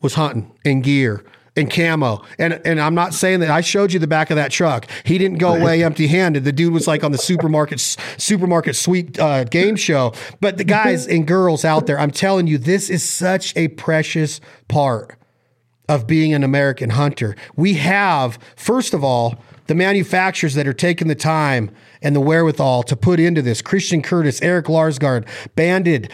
[0.00, 1.24] was hunting and gear
[1.56, 2.22] and camo.
[2.38, 4.86] And and I'm not saying that I showed you the back of that truck.
[5.04, 6.44] He didn't go away empty handed.
[6.44, 10.12] The dude was like on the supermarket supermarket sweep uh, game show.
[10.40, 14.40] But the guys and girls out there, I'm telling you, this is such a precious
[14.68, 15.16] part
[15.88, 17.36] of being an American hunter.
[17.56, 19.36] We have, first of all,
[19.66, 24.02] the manufacturers that are taking the time and the wherewithal to put into this Christian
[24.02, 26.10] Curtis, Eric Larsgaard, Banded,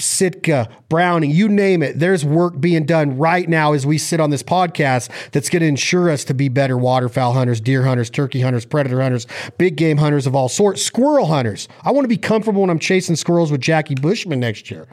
[0.00, 1.98] Sitka, Browning, you name it.
[1.98, 5.66] There's work being done right now as we sit on this podcast that's going to
[5.68, 9.26] ensure us to be better waterfowl hunters, deer hunters, turkey hunters, predator hunters,
[9.58, 11.68] big game hunters of all sorts, squirrel hunters.
[11.84, 14.88] I want to be comfortable when I'm chasing squirrels with Jackie Bushman next year.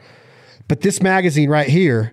[0.68, 2.12] But this magazine right here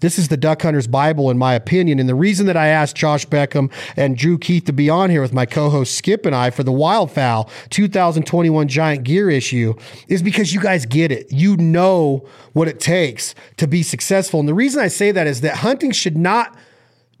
[0.00, 1.98] this is the Duck Hunter's Bible, in my opinion.
[1.98, 5.22] And the reason that I asked Josh Beckham and Drew Keith to be on here
[5.22, 9.74] with my co host Skip and I for the Wildfowl 2021 Giant Gear issue
[10.06, 11.32] is because you guys get it.
[11.32, 14.40] You know what it takes to be successful.
[14.40, 16.56] And the reason I say that is that hunting should not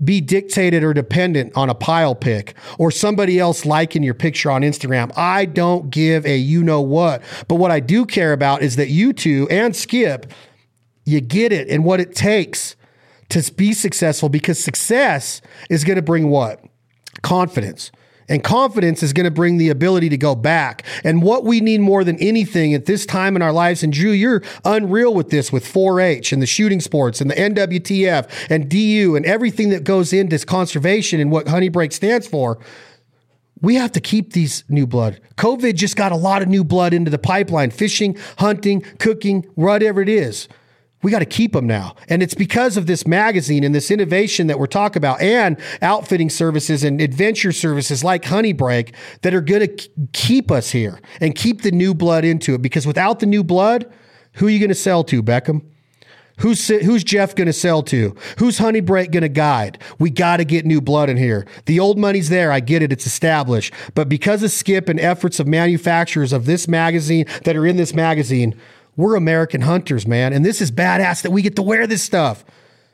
[0.02, 4.62] be dictated or dependent on a pile pick or somebody else liking your picture on
[4.62, 5.12] Instagram.
[5.16, 7.22] I don't give a you know what.
[7.48, 10.32] But what I do care about is that you two and Skip
[11.08, 12.76] you get it and what it takes
[13.30, 15.40] to be successful because success
[15.70, 16.64] is going to bring what?
[17.22, 17.90] Confidence.
[18.30, 20.84] And confidence is going to bring the ability to go back.
[21.02, 24.10] And what we need more than anything at this time in our lives, and Drew,
[24.10, 28.68] you're unreal with this with 4 H and the shooting sports and the NWTF and
[28.68, 32.58] DU and everything that goes into conservation and what Honey Brake stands for.
[33.62, 35.20] We have to keep these new blood.
[35.36, 40.02] COVID just got a lot of new blood into the pipeline fishing, hunting, cooking, whatever
[40.02, 40.48] it is
[41.02, 41.94] we got to keep them now.
[42.08, 46.28] And it's because of this magazine and this innovation that we're talking about and outfitting
[46.28, 51.34] services and adventure services like Honey Brake that are going to keep us here and
[51.34, 52.62] keep the new blood into it.
[52.62, 53.92] Because without the new blood,
[54.34, 55.62] who are you going to sell to, Beckham?
[56.38, 58.14] Who's, who's Jeff going to sell to?
[58.38, 59.78] Who's Honey Brake going to guide?
[59.98, 61.46] We got to get new blood in here.
[61.66, 62.52] The old money's there.
[62.52, 62.92] I get it.
[62.92, 63.74] It's established.
[63.94, 67.92] But because of Skip and efforts of manufacturers of this magazine that are in this
[67.92, 68.54] magazine,
[68.98, 72.44] we're American hunters, man, and this is badass that we get to wear this stuff.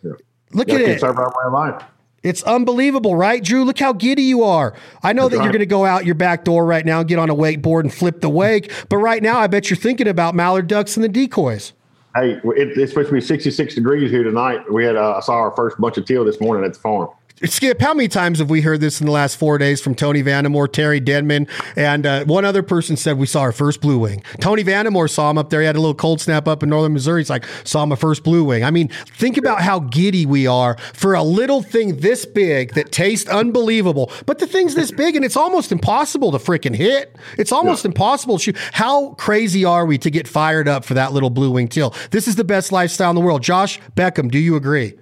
[0.02, 0.12] Yeah.
[0.52, 1.02] Look yeah, at it.
[1.02, 1.82] Our way of life.
[2.22, 3.64] It's unbelievable, right, Drew?
[3.64, 4.74] Look how giddy you are.
[5.02, 7.18] I know that you're going to go out your back door right now and get
[7.18, 10.34] on a wakeboard and flip the wake, but right now I bet you're thinking about
[10.34, 11.72] mallard ducks and the decoys.
[12.14, 14.70] Hey, it, it's supposed to be 66 degrees here tonight.
[14.72, 17.08] We had uh, I saw our first bunch of teal this morning at the farm.
[17.42, 20.22] Skip, how many times have we heard this in the last four days from Tony
[20.22, 24.22] Vandemore, Terry Denman, and uh, one other person said we saw our first blue wing.
[24.38, 25.58] Tony Vandemore saw him up there.
[25.60, 27.22] He had a little cold snap up in northern Missouri.
[27.22, 28.62] He's like, saw my first blue wing.
[28.62, 32.92] I mean, think about how giddy we are for a little thing this big that
[32.92, 34.12] tastes unbelievable.
[34.26, 37.16] But the thing's this big and it's almost impossible to freaking hit.
[37.36, 37.88] It's almost yeah.
[37.88, 38.56] impossible to shoot.
[38.72, 41.96] How crazy are we to get fired up for that little blue wing teal?
[42.12, 43.42] This is the best lifestyle in the world.
[43.42, 44.94] Josh Beckham, do you agree?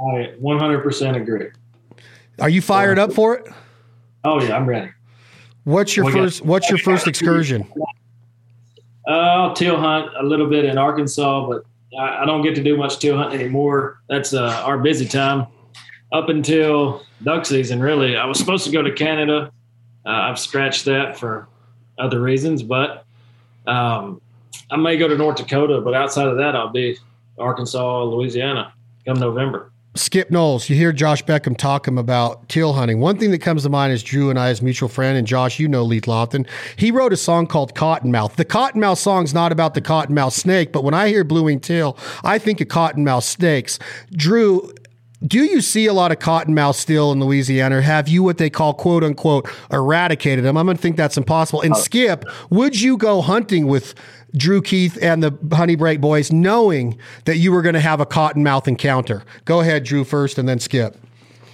[0.00, 1.48] I 100% agree.
[2.40, 3.48] Are you fired up for it?
[4.24, 4.90] Oh yeah, I'm ready.
[5.64, 7.66] What's your first What's your first excursion?
[9.06, 11.64] Uh, I'll teal hunt a little bit in Arkansas, but
[11.98, 14.00] I, I don't get to do much teal hunt anymore.
[14.08, 15.46] That's uh, our busy time.
[16.12, 19.52] Up until duck season, really, I was supposed to go to Canada.
[20.06, 21.48] Uh, I've scratched that for
[21.98, 23.04] other reasons, but
[23.66, 24.20] um,
[24.70, 25.80] I may go to North Dakota.
[25.82, 26.96] But outside of that, I'll be
[27.38, 28.72] Arkansas, Louisiana
[29.06, 29.70] come November.
[29.94, 33.00] Skip Knowles, you hear Josh Beckham talking about teal hunting.
[33.00, 35.58] One thing that comes to mind is Drew and I, as mutual friend, and Josh,
[35.58, 36.46] you know Leith Lofton.
[36.76, 38.36] He wrote a song called Cottonmouth.
[38.36, 41.96] The Cottonmouth song's not about the cottonmouth snake, but when I hear blue wing teal,
[42.22, 43.78] I think of cottonmouth snakes.
[44.12, 44.72] Drew,
[45.26, 47.78] do you see a lot of cottonmouth still in Louisiana?
[47.78, 50.56] Or have you what they call quote unquote eradicated them?
[50.56, 51.62] I'm going to think that's impossible.
[51.62, 53.94] And uh, Skip, would you go hunting with
[54.36, 58.06] Drew Keith and the Honey Brake boys, knowing that you were going to have a
[58.06, 59.24] cottonmouth encounter?
[59.44, 60.96] Go ahead, Drew, first, and then Skip.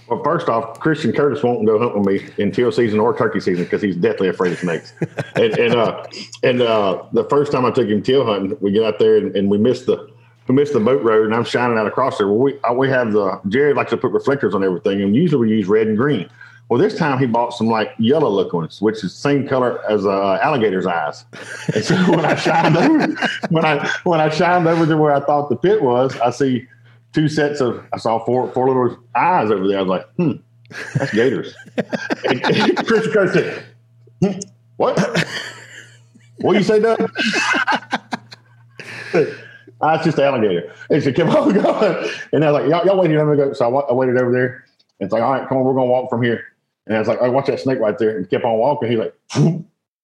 [0.09, 3.41] Well, first off, Christian Curtis won't go hunt with me in teal season or turkey
[3.41, 4.93] season because he's deathly afraid of snakes.
[5.35, 6.07] and and uh,
[6.43, 9.35] and uh, the first time I took him teal hunting, we get out there and,
[9.35, 10.11] and, we missed the
[10.47, 12.29] we missed the boat road, and I'm shining out across there.
[12.29, 15.49] Well, we uh, we have the Jared likes to put reflectors on everything, and usually
[15.49, 16.29] we use red and green.
[16.69, 20.07] Well, this time he bought some like yellow looking ones, which is same color as
[20.07, 21.25] uh, alligator's eyes.
[21.75, 23.15] And so when I shined over,
[23.51, 26.67] when I when I shined over to where I thought the pit was, I see
[27.13, 29.79] two sets of I saw four four little eyes over there.
[29.79, 30.33] I was like, hmm,
[30.95, 31.55] that's gators.
[32.25, 32.43] and,
[32.87, 33.65] Chris said,
[34.21, 34.39] hmm,
[34.77, 34.99] what?
[36.39, 36.99] What you say, Doug?
[39.81, 40.73] I it's just an alligator.
[40.91, 42.11] And she kept on going.
[42.33, 43.25] And I was like, y'all, y'all wait here.
[43.25, 43.53] Let me go.
[43.53, 44.65] So I, I waited over there.
[45.01, 46.45] It's like, all right, come on, we're going to walk from here.
[46.87, 48.91] And I was like, I watch that snake right there and kept on walking.
[48.91, 49.15] He's like,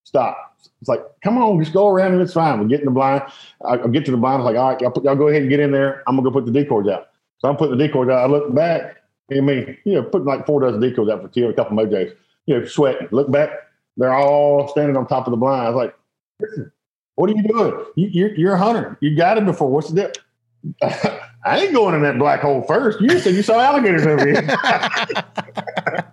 [0.04, 0.56] stop.
[0.80, 2.58] It's like, come on, just go around and it's fine.
[2.58, 3.22] We get in the blind.
[3.64, 4.42] I, I get to the blind.
[4.42, 6.02] I was like, all right, y'all, put, y'all go ahead and get in there.
[6.06, 7.08] I'm gonna go put the decoys out.
[7.38, 8.24] So I'm putting the decoys out.
[8.24, 8.96] I look back.
[9.30, 12.14] I mean, you know, putting like four dozen decoys out for teal, a couple mojos.
[12.46, 13.08] You know, sweating.
[13.10, 13.50] Look back.
[13.96, 15.66] They're all standing on top of the blind.
[15.66, 15.94] I was like,
[16.40, 16.72] listen,
[17.16, 17.84] what are you doing?
[17.96, 18.96] You, are you're, you're a hunter.
[19.00, 19.70] You got it before.
[19.70, 20.80] What's the deal?
[21.44, 23.00] I ain't going in that black hole first.
[23.00, 24.42] You said you saw alligators over here.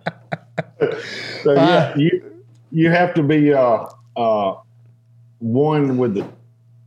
[1.48, 3.86] so yeah, uh, you you have to be uh,
[4.18, 4.56] uh,
[5.38, 6.28] one with the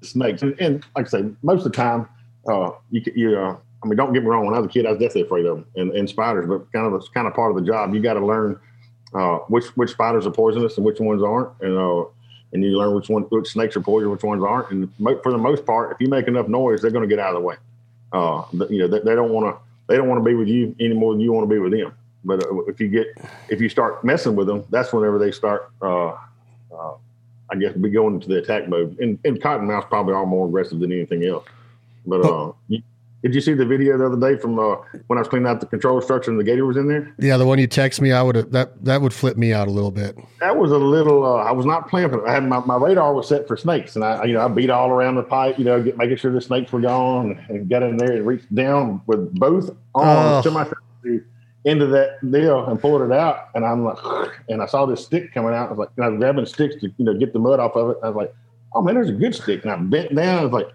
[0.04, 2.08] snakes, and, and, like I say, most of the time,
[2.48, 3.40] uh, you you.
[3.40, 4.46] Uh, I mean, don't get me wrong.
[4.46, 6.72] When I was a kid, I was definitely afraid of them and, and spiders, but
[6.72, 7.96] kind of it's kind of part of the job.
[7.96, 8.60] You got to learn
[9.16, 12.06] uh, which which spiders are poisonous and which ones aren't, and uh,
[12.54, 14.70] and you learn which one which snakes are poisonous, which ones aren't.
[14.70, 14.94] And
[15.24, 17.42] for the most part, if you make enough noise, they're going to get out of
[17.42, 17.56] the way.
[18.14, 20.76] Uh, you know, they, they don't want to they don't want to be with you
[20.80, 21.92] any more than you want to be with them.
[22.24, 23.08] But uh, if you get
[23.50, 25.72] if you start messing with them, that's whenever they start.
[25.82, 26.10] Uh,
[26.74, 26.96] uh,
[27.52, 28.98] I guess be going into the attack mode.
[29.00, 31.46] And, and cottonmouths probably are more aggressive than anything else.
[32.06, 32.82] But uh, you,
[33.22, 35.60] did you see the video the other day from uh, when I was cleaning out
[35.60, 37.14] the control structure and the gator was in there?
[37.20, 39.72] Yeah, the one you text me, I would that that would flip me out a
[39.72, 40.18] little bit.
[40.40, 41.26] That was a little.
[41.26, 42.10] Uh, I was not planning.
[42.10, 42.28] for.
[42.28, 44.72] I had my, my radar was set for snakes, and I you know I beat
[44.72, 47.84] all around the pipe, you know, get, making sure the snakes were gone, and got
[47.84, 50.42] in there and reached down with both arms oh.
[50.42, 50.68] to my
[51.66, 53.98] into that deal and pulled it out, and I'm like,
[54.50, 55.68] and I saw this stick coming out.
[55.68, 57.76] I was like, and I was grabbing sticks to you know get the mud off
[57.76, 57.98] of it.
[58.04, 58.36] I was like,
[58.74, 60.40] oh man, there's a good stick, and I bent down.
[60.40, 60.72] I was like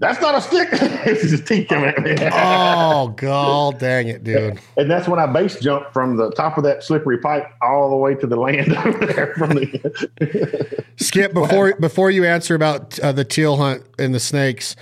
[0.00, 0.68] that's not a stick.
[0.72, 2.14] it's his teeth coming at me.
[2.32, 4.60] oh, god dang it, dude.
[4.76, 7.96] And that's when I base jumped from the top of that slippery pipe all the
[7.96, 13.10] way to the land over there from the Skip, before before you answer about uh,
[13.10, 14.76] the teal hunt and the snakes,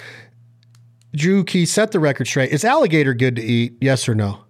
[1.14, 2.50] Drew Keith set the record straight.
[2.50, 3.74] Is alligator good to eat?
[3.80, 4.45] Yes or no?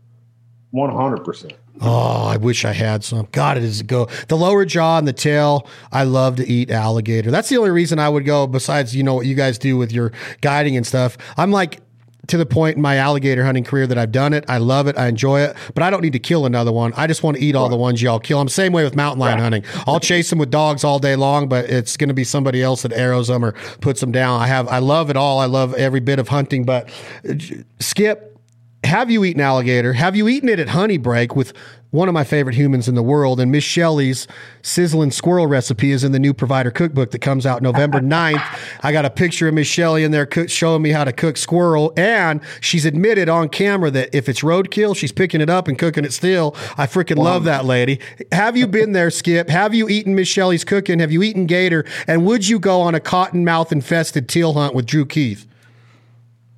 [0.77, 1.55] One hundred percent.
[1.81, 3.29] Oh, I wish I had some.
[3.33, 4.09] God, it is a go.
[4.29, 5.67] The lower jaw and the tail.
[5.91, 7.31] I love to eat alligator.
[7.31, 8.47] That's the only reason I would go.
[8.47, 10.13] Besides, you know what you guys do with your
[10.43, 11.17] guiding and stuff.
[11.39, 11.81] I'm like
[12.27, 14.45] to the point in my alligator hunting career that I've done it.
[14.49, 14.99] I love it.
[14.99, 16.93] I enjoy it, but I don't need to kill another one.
[16.95, 18.39] I just want to eat all the ones y'all kill.
[18.39, 19.43] I'm same way with mountain lion right.
[19.43, 19.65] hunting.
[19.87, 22.83] I'll chase them with dogs all day long, but it's going to be somebody else
[22.83, 24.43] that arrows them or puts them down.
[24.43, 25.39] I have, I love it all.
[25.39, 26.91] I love every bit of hunting, but
[27.27, 27.35] uh,
[27.81, 28.36] Skip,
[28.85, 29.93] have you eaten alligator?
[29.95, 31.53] Have you eaten it at Honey Brake with
[31.91, 33.41] one of my favorite humans in the world?
[33.41, 34.29] And Miss Shelley's
[34.63, 38.79] sizzling squirrel recipe is in the new provider cookbook that comes out November 9th.
[38.83, 41.37] I got a picture of Miss Shelley in there cook, showing me how to cook
[41.37, 41.93] squirrel.
[41.97, 46.05] And she's admitted on camera that if it's roadkill, she's picking it up and cooking
[46.05, 46.55] it still.
[46.79, 47.99] I freaking love that lady.
[48.31, 49.49] Have you been there, Skip?
[49.49, 51.01] Have you eaten Miss Shelley's cooking?
[51.01, 51.85] Have you eaten gator?
[52.07, 55.47] And would you go on a cottonmouth infested teal hunt with Drew Keith?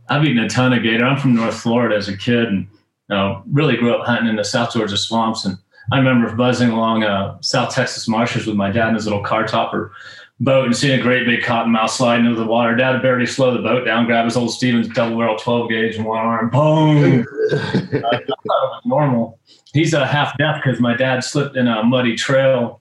[0.08, 1.04] I've eaten a ton of gator.
[1.04, 4.36] I'm from North Florida as a kid, and you know, really grew up hunting in
[4.36, 5.44] the South Georgia swamps.
[5.44, 5.58] And
[5.92, 9.46] I remember buzzing along uh, South Texas marshes with my dad in his little car
[9.46, 9.92] topper
[10.40, 12.76] boat and seeing a great big cottonmouth slide into the water.
[12.76, 16.04] Dad barely slow the boat down, grab his old Stevens double barrel 12 gauge in
[16.04, 17.26] one arm, boom.
[17.52, 19.38] I thought it was normal.
[19.72, 22.80] He's a uh, half deaf because my dad slipped in a muddy trail,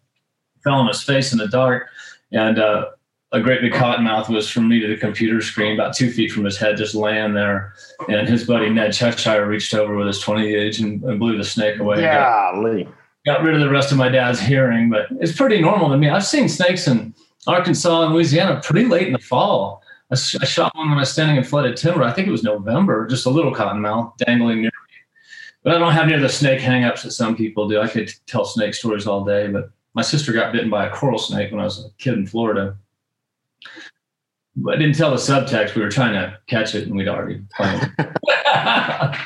[0.64, 1.88] fell on his face in the dark,
[2.32, 2.86] and uh,
[3.34, 6.46] a great big cottonmouth was from me to the computer screen, about two feet from
[6.46, 7.74] his head, just laying there.
[8.08, 11.44] And his buddy Ned Cheshire reached over with his 20 gauge and, and blew the
[11.44, 12.02] snake away.
[12.02, 12.84] Golly.
[13.26, 15.98] Got, got rid of the rest of my dad's hearing, but it's pretty normal to
[15.98, 16.10] me.
[16.10, 17.14] I've seen snakes in
[17.48, 19.84] Arkansas and Louisiana pretty late in the fall.
[20.10, 22.04] I, I shot one when I was standing in flooded timber.
[22.04, 24.72] I think it was November, just a little cottonmouth dangling near me.
[25.64, 27.82] But I don't have near the snake hangups that some people do.
[27.82, 31.20] I could tell snake stories all day, but my sister got bitten by a coral
[31.20, 32.78] snake when I was a kid in Florida.
[34.68, 35.76] I didn't tell the subtext.
[35.76, 37.42] We were trying to catch it, and we'd already.
[37.60, 39.22] I,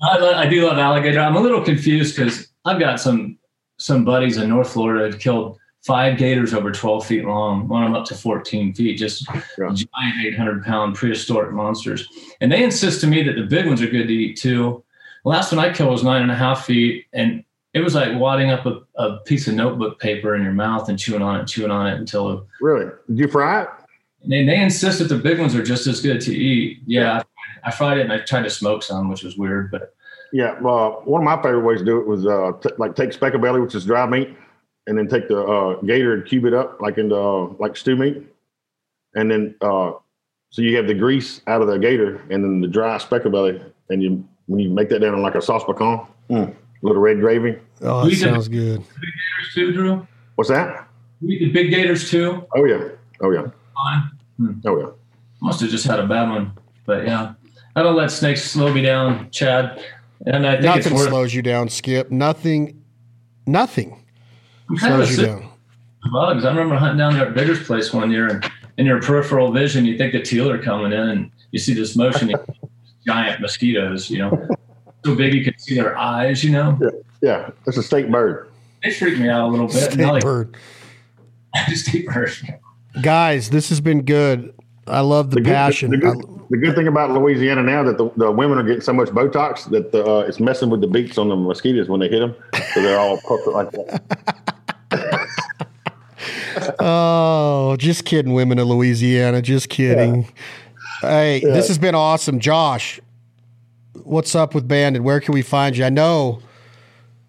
[0.00, 1.20] I, do love alligator.
[1.20, 3.38] I'm a little confused because I've got some
[3.78, 7.88] some buddies in North Florida that killed five gators over 12 feet long, one of
[7.88, 9.26] them up to 14 feet, just
[9.58, 9.72] yeah.
[9.72, 12.06] giant 800 pound prehistoric monsters.
[12.40, 14.84] And they insist to me that the big ones are good to eat too.
[15.24, 18.18] The last one I killed was nine and a half feet, and it was like
[18.18, 21.46] wadding up a, a piece of notebook paper in your mouth and chewing on it,
[21.46, 22.46] chewing on it until.
[22.60, 22.90] Really?
[23.08, 23.68] Did you fry it?
[24.24, 26.80] They, they insist that the big ones are just as good to eat.
[26.86, 27.22] Yeah,
[27.64, 29.94] I fried it and I tried to smoke some, which was weird, but.
[30.32, 33.12] Yeah, well, one of my favorite ways to do it was uh, t- like take
[33.14, 34.36] speckle belly, which is dry meat,
[34.86, 37.96] and then take the uh, gator and cube it up like into uh, like stew
[37.96, 38.26] meat,
[39.14, 39.92] and then uh,
[40.50, 43.60] so you have the grease out of the gator and then the dry speckle belly,
[43.88, 47.20] and you when you make that down in like a sauce piquante, mm, little red
[47.20, 47.56] gravy.
[47.82, 48.78] Oh, that sounds good.
[48.78, 50.06] Big gators too, Drew.
[50.34, 50.88] What's that?
[51.20, 52.46] We eat the big gators too.
[52.54, 52.88] Oh yeah,
[53.20, 53.46] oh yeah.
[54.36, 54.52] Hmm.
[54.64, 54.90] Oh yeah.
[55.40, 56.52] Must have just had a bad one,
[56.86, 57.34] but yeah.
[57.76, 59.84] I don't let snakes slow me down, Chad.
[60.26, 62.10] And I think nothing it's slows you down, Skip.
[62.10, 62.82] Nothing,
[63.46, 64.04] nothing
[64.76, 65.50] slows you down.
[66.12, 66.44] Bugs.
[66.44, 69.84] I remember hunting down there at Bigger's place one year, and in your peripheral vision,
[69.84, 72.32] you think the teal are coming in, and you see this motion,
[73.06, 74.10] giant mosquitoes.
[74.10, 74.48] You know,
[75.08, 76.44] so big you can see their eyes.
[76.44, 76.78] You know.
[76.80, 76.88] Yeah,
[77.22, 77.50] yeah.
[77.64, 78.48] That's a state bird.
[78.82, 79.92] They freak me out a little bit.
[79.92, 80.56] State like, bird.
[81.74, 82.32] state bird.
[83.02, 84.54] Guys, this has been good.
[84.86, 85.90] I love the, the passion.
[85.90, 88.80] Good, the, good, the, good, thing about Louisiana now that the, the women are getting
[88.80, 92.00] so much Botox that the, uh, it's messing with the beaks on the mosquitoes when
[92.00, 92.34] they hit them,
[92.72, 95.26] so they're all puffed like that.
[96.78, 99.42] oh, just kidding, women of Louisiana.
[99.42, 100.22] Just kidding.
[100.22, 100.30] Yeah.
[101.02, 101.52] Hey, yeah.
[101.52, 102.98] this has been awesome, Josh.
[104.04, 105.02] What's up with Banded?
[105.02, 105.84] Where can we find you?
[105.84, 106.40] I know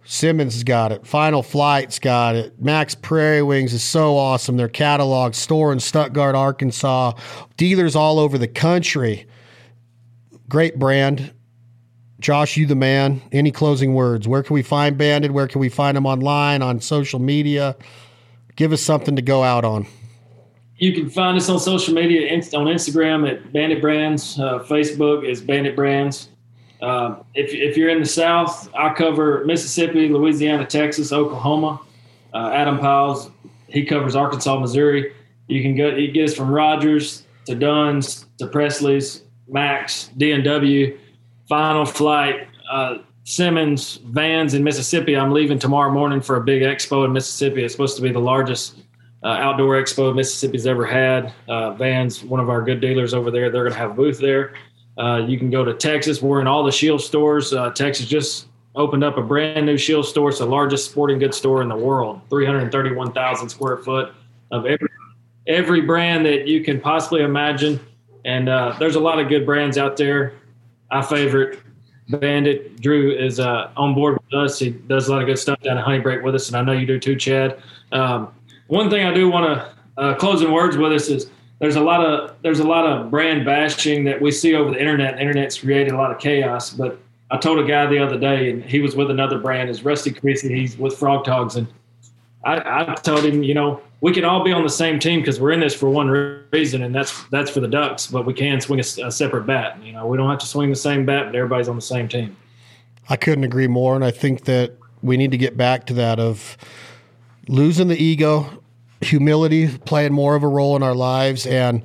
[0.03, 1.05] Simmons has got it.
[1.05, 2.59] Final Flight's got it.
[2.59, 4.57] Mack's Prairie Wings is so awesome.
[4.57, 7.13] Their catalog store in Stuttgart, Arkansas.
[7.57, 9.28] Dealers all over the country.
[10.47, 11.34] Great brand.
[12.20, 13.22] Josh, you the man.
[13.32, 14.28] Any closing words?
[14.28, 15.32] Where can we find Banded?
[15.32, 17.76] Where can we find them online, on social media?
[18.55, 19.86] Give us something to go out on.
[20.78, 24.39] You can find us on social media on Instagram at Banded Brands.
[24.39, 26.30] Uh, Facebook is Banded Brands.
[26.82, 31.82] Uh, if, if you're in the South, I cover Mississippi, Louisiana, Texas, Oklahoma.
[32.34, 33.32] Uh, Adam Piles,
[33.67, 35.13] he covers Arkansas, Missouri.
[35.47, 40.97] You can go, you get us from Rogers to Dunn's to Presley's, Mack's, D&W,
[41.47, 45.17] Final Flight, uh, Simmons, Vans in Mississippi.
[45.17, 47.63] I'm leaving tomorrow morning for a big expo in Mississippi.
[47.63, 48.77] It's supposed to be the largest
[49.23, 51.34] uh, outdoor expo Mississippi's ever had.
[51.47, 54.19] Uh, Vans, one of our good dealers over there, they're going to have a booth
[54.19, 54.53] there.
[55.00, 56.22] Uh, you can go to Texas.
[56.22, 57.54] We're in all the Scheels stores.
[57.54, 60.30] Uh, Texas just opened up a brand new Scheels store.
[60.30, 64.14] It's the largest sporting goods store in the world, 331,000 square foot
[64.52, 64.89] of every,
[65.47, 67.80] every brand that you can possibly imagine.
[68.26, 70.34] And uh, there's a lot of good brands out there.
[70.91, 71.60] I favorite
[72.10, 72.82] Banded.
[72.82, 74.58] Drew is uh, on board with us.
[74.58, 76.64] He does a lot of good stuff down at Honey Brake with us, and I
[76.64, 77.62] know you do too, Chad.
[77.91, 78.34] Um,
[78.68, 81.30] one thing I do want to uh, in words with us is
[81.60, 84.80] there's a lot of there's a lot of brand bashing that we see over the
[84.80, 85.16] internet.
[85.16, 86.72] The internet's created a lot of chaos.
[86.72, 86.97] But
[87.30, 90.12] I told a guy the other day, and he was with another brand, is Rusty
[90.12, 90.53] Creasy.
[90.53, 91.68] He's with Frog Togs, and
[92.45, 95.41] I, I told him, you know, we can all be on the same team because
[95.41, 96.07] we're in this for one
[96.51, 98.07] reason, and that's that's for the Ducks.
[98.07, 99.78] But we can swing a, a, separate bat.
[99.84, 102.07] You know, we don't have to swing the same bat, but everybody's on the same
[102.07, 102.38] team.
[103.10, 106.20] I couldn't agree more, and I think that we need to get back to that
[106.20, 106.57] of
[107.49, 108.59] losing the ego,
[109.02, 111.84] humility playing more of a role in our lives, and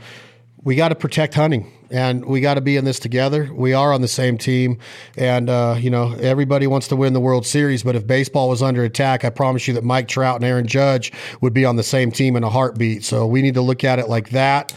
[0.63, 3.49] we got to protect hunting and we got to be in this together.
[3.53, 4.79] We are on the same team,
[5.17, 7.83] and uh, you know everybody wants to win the World Series.
[7.83, 11.13] But if baseball was under attack, I promise you that Mike Trout and Aaron Judge
[11.41, 13.05] would be on the same team in a heartbeat.
[13.05, 14.75] So we need to look at it like that.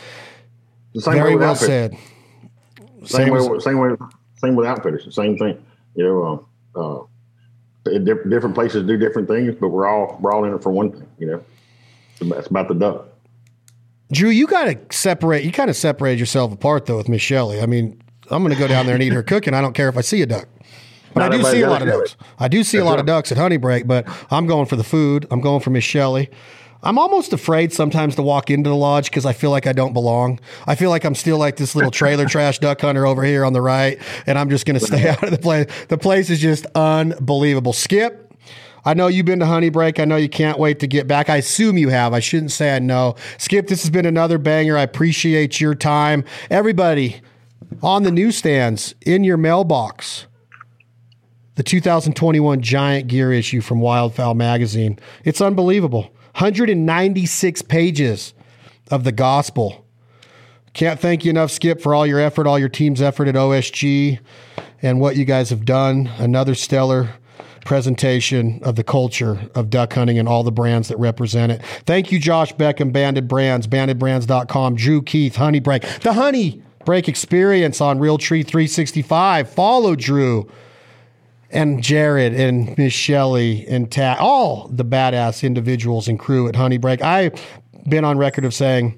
[0.94, 1.98] Very well said.
[3.04, 3.90] Same, same way, same way,
[4.38, 5.14] same with outfitters.
[5.14, 5.64] Same thing.
[5.96, 10.54] You know, uh, uh, different places do different things, but we're all we're all in
[10.54, 11.08] it for one thing.
[11.18, 11.44] You know,
[12.22, 13.08] it's about the duck.
[14.12, 15.44] Drew, you got to separate.
[15.44, 17.62] You kind of separated yourself apart though with Miss Shelley.
[17.62, 19.54] I mean, I'm going to go down there and eat her cooking.
[19.54, 20.48] I don't care if I see a duck.
[21.14, 22.16] But Not I do see a lot of ducks.
[22.38, 23.00] I do see That's a lot right.
[23.00, 25.26] of ducks at Honey Brake, but I'm going for the food.
[25.32, 26.30] I'm going for Miss Shelley.
[26.84, 29.94] I'm almost afraid sometimes to walk into the lodge because I feel like I don't
[29.94, 30.40] belong.
[30.68, 33.54] I feel like I'm still like this little trailer trash duck hunter over here on
[33.54, 35.66] the right, and I'm just going to stay out of the place.
[35.90, 37.74] The place is just unbelievable.
[37.74, 38.27] Skip,
[38.86, 40.00] I know you've been to Honey Brake.
[40.00, 41.30] I know you can't wait to get back.
[41.30, 42.14] I assume you have.
[42.14, 43.16] I shouldn't say I know.
[43.38, 44.78] Skip, this has been another banger.
[44.78, 46.24] I appreciate your time.
[46.50, 47.22] Everybody
[47.82, 50.26] on the newsstands, in your mailbox,
[51.56, 55.00] the 2021 Giant Gear issue from Wildfowl Magazine.
[55.24, 56.04] It's unbelievable.
[56.36, 58.34] 196 pages
[58.92, 59.86] of the gospel.
[60.74, 64.20] Can't thank you enough, Skip, for all your effort, all your team's effort at OSG,
[64.84, 66.08] and what you guys have done.
[66.20, 67.16] Another stellar
[67.68, 71.62] presentation of the culture of duck hunting and all the brands that represent it.
[71.86, 77.82] Thank you, Josh Beckham, Banded Brands, bandedbrands.com, Drew Keith, Honey Brake, the Honey Brake Experience
[77.82, 79.50] on Realtree 365.
[79.50, 80.50] Follow Drew
[81.52, 86.78] and Jared and Miss Shelley and Tat, all the badass individuals and crew at Honey
[86.78, 87.02] Brake.
[87.02, 87.34] I've
[87.90, 88.98] been on record of saying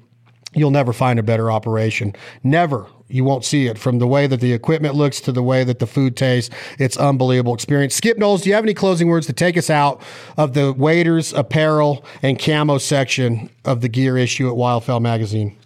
[0.54, 2.14] you'll never find a better operation.
[2.44, 5.64] Never you won't see it from the way that the equipment looks to the way
[5.64, 6.54] that the food tastes.
[6.78, 7.94] It's unbelievable experience.
[7.94, 10.00] Skip Knowles, do you have any closing words to take us out
[10.36, 15.56] of the waders, apparel, and camo section of the gear issue at Wildfowl Magazine?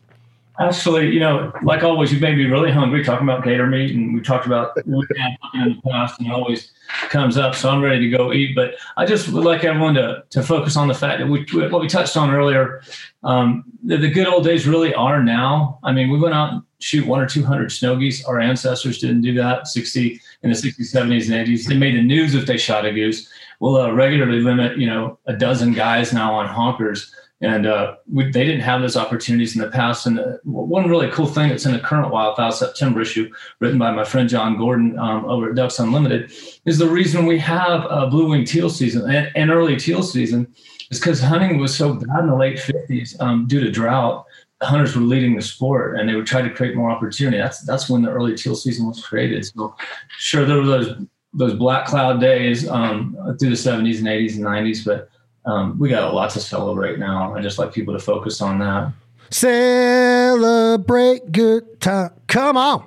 [0.60, 4.14] Actually, you know, like always, you made me really hungry talking about gator meat, and
[4.14, 6.70] we talked about in the past, and it always
[7.08, 7.56] comes up.
[7.56, 8.54] So I'm ready to go eat.
[8.54, 11.80] But I just would like everyone to to focus on the fact that we what
[11.80, 12.82] we touched on earlier.
[13.24, 15.80] Um, the, the good old days really are now.
[15.82, 18.24] I mean, we went out and shoot one or two hundred snow geese.
[18.24, 19.66] Our ancestors didn't do that.
[19.66, 21.66] Sixty in the 60s, 70s, and 80s.
[21.66, 23.28] They made the news if they shot a goose.
[23.60, 27.10] We'll uh, regularly limit, you know, a dozen guys now on honkers
[27.44, 30.06] and uh, we, they didn't have those opportunities in the past.
[30.06, 33.30] And the, one really cool thing that's in the current Wildfowl September issue,
[33.60, 36.32] written by my friend John Gordon um, over at Ducks Unlimited,
[36.64, 40.52] is the reason we have a blue wing teal season and, and early teal season
[40.90, 44.24] is because hunting was so bad in the late 50s um, due to drought.
[44.62, 47.36] Hunters were leading the sport, and they would try to create more opportunity.
[47.36, 49.44] That's that's when the early teal season was created.
[49.44, 49.74] So,
[50.18, 50.96] sure, there were those
[51.34, 55.10] those black cloud days um, through the 70s and 80s and 90s, but
[55.46, 57.34] um, we got a lot to celebrate now.
[57.34, 58.92] I just like people to focus on that.
[59.30, 62.10] Celebrate good time.
[62.26, 62.86] Come on.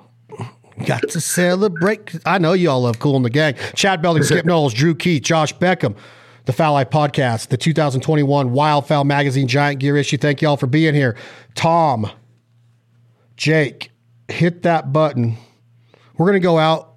[0.86, 2.18] Got to celebrate.
[2.24, 3.54] I know you all love Kool and the Gang.
[3.74, 5.96] Chad Belding, Skip Knowles, Drew Keith, Josh Beckham,
[6.44, 10.16] the Fowl Life Podcast, the 2021 Wildfowl Magazine Giant Gear issue.
[10.16, 11.16] Thank you all for being here.
[11.54, 12.08] Tom,
[13.36, 13.90] Jake,
[14.28, 15.36] hit that button.
[16.16, 16.87] We're going to go out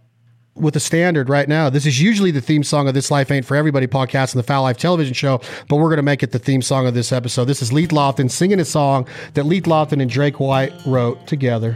[0.61, 1.69] with a standard right now.
[1.69, 4.43] This is usually the theme song of This Life Ain't For Everybody podcast and the
[4.43, 7.11] Fowl Life television show, but we're going to make it the theme song of this
[7.11, 7.45] episode.
[7.45, 11.75] This is Leith Lofton singing a song that Leith Lofton and Drake White wrote together.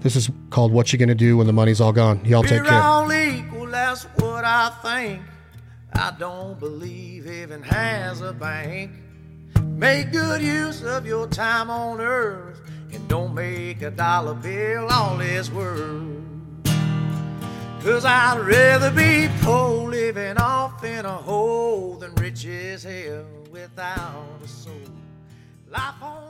[0.00, 2.24] This is called What You Gonna Do When the Money's All Gone.
[2.24, 2.80] Y'all take care.
[2.80, 5.22] All equal, that's what I think.
[5.92, 8.92] I don't believe heaven has a bank.
[9.64, 12.60] Make good use of your time on earth
[12.92, 16.27] and don't make a dollar bill all it's worth.
[17.82, 24.40] Cause I'd rather be poor living off in a hole than rich as hell without
[24.44, 24.72] a soul.
[25.70, 26.27] Life on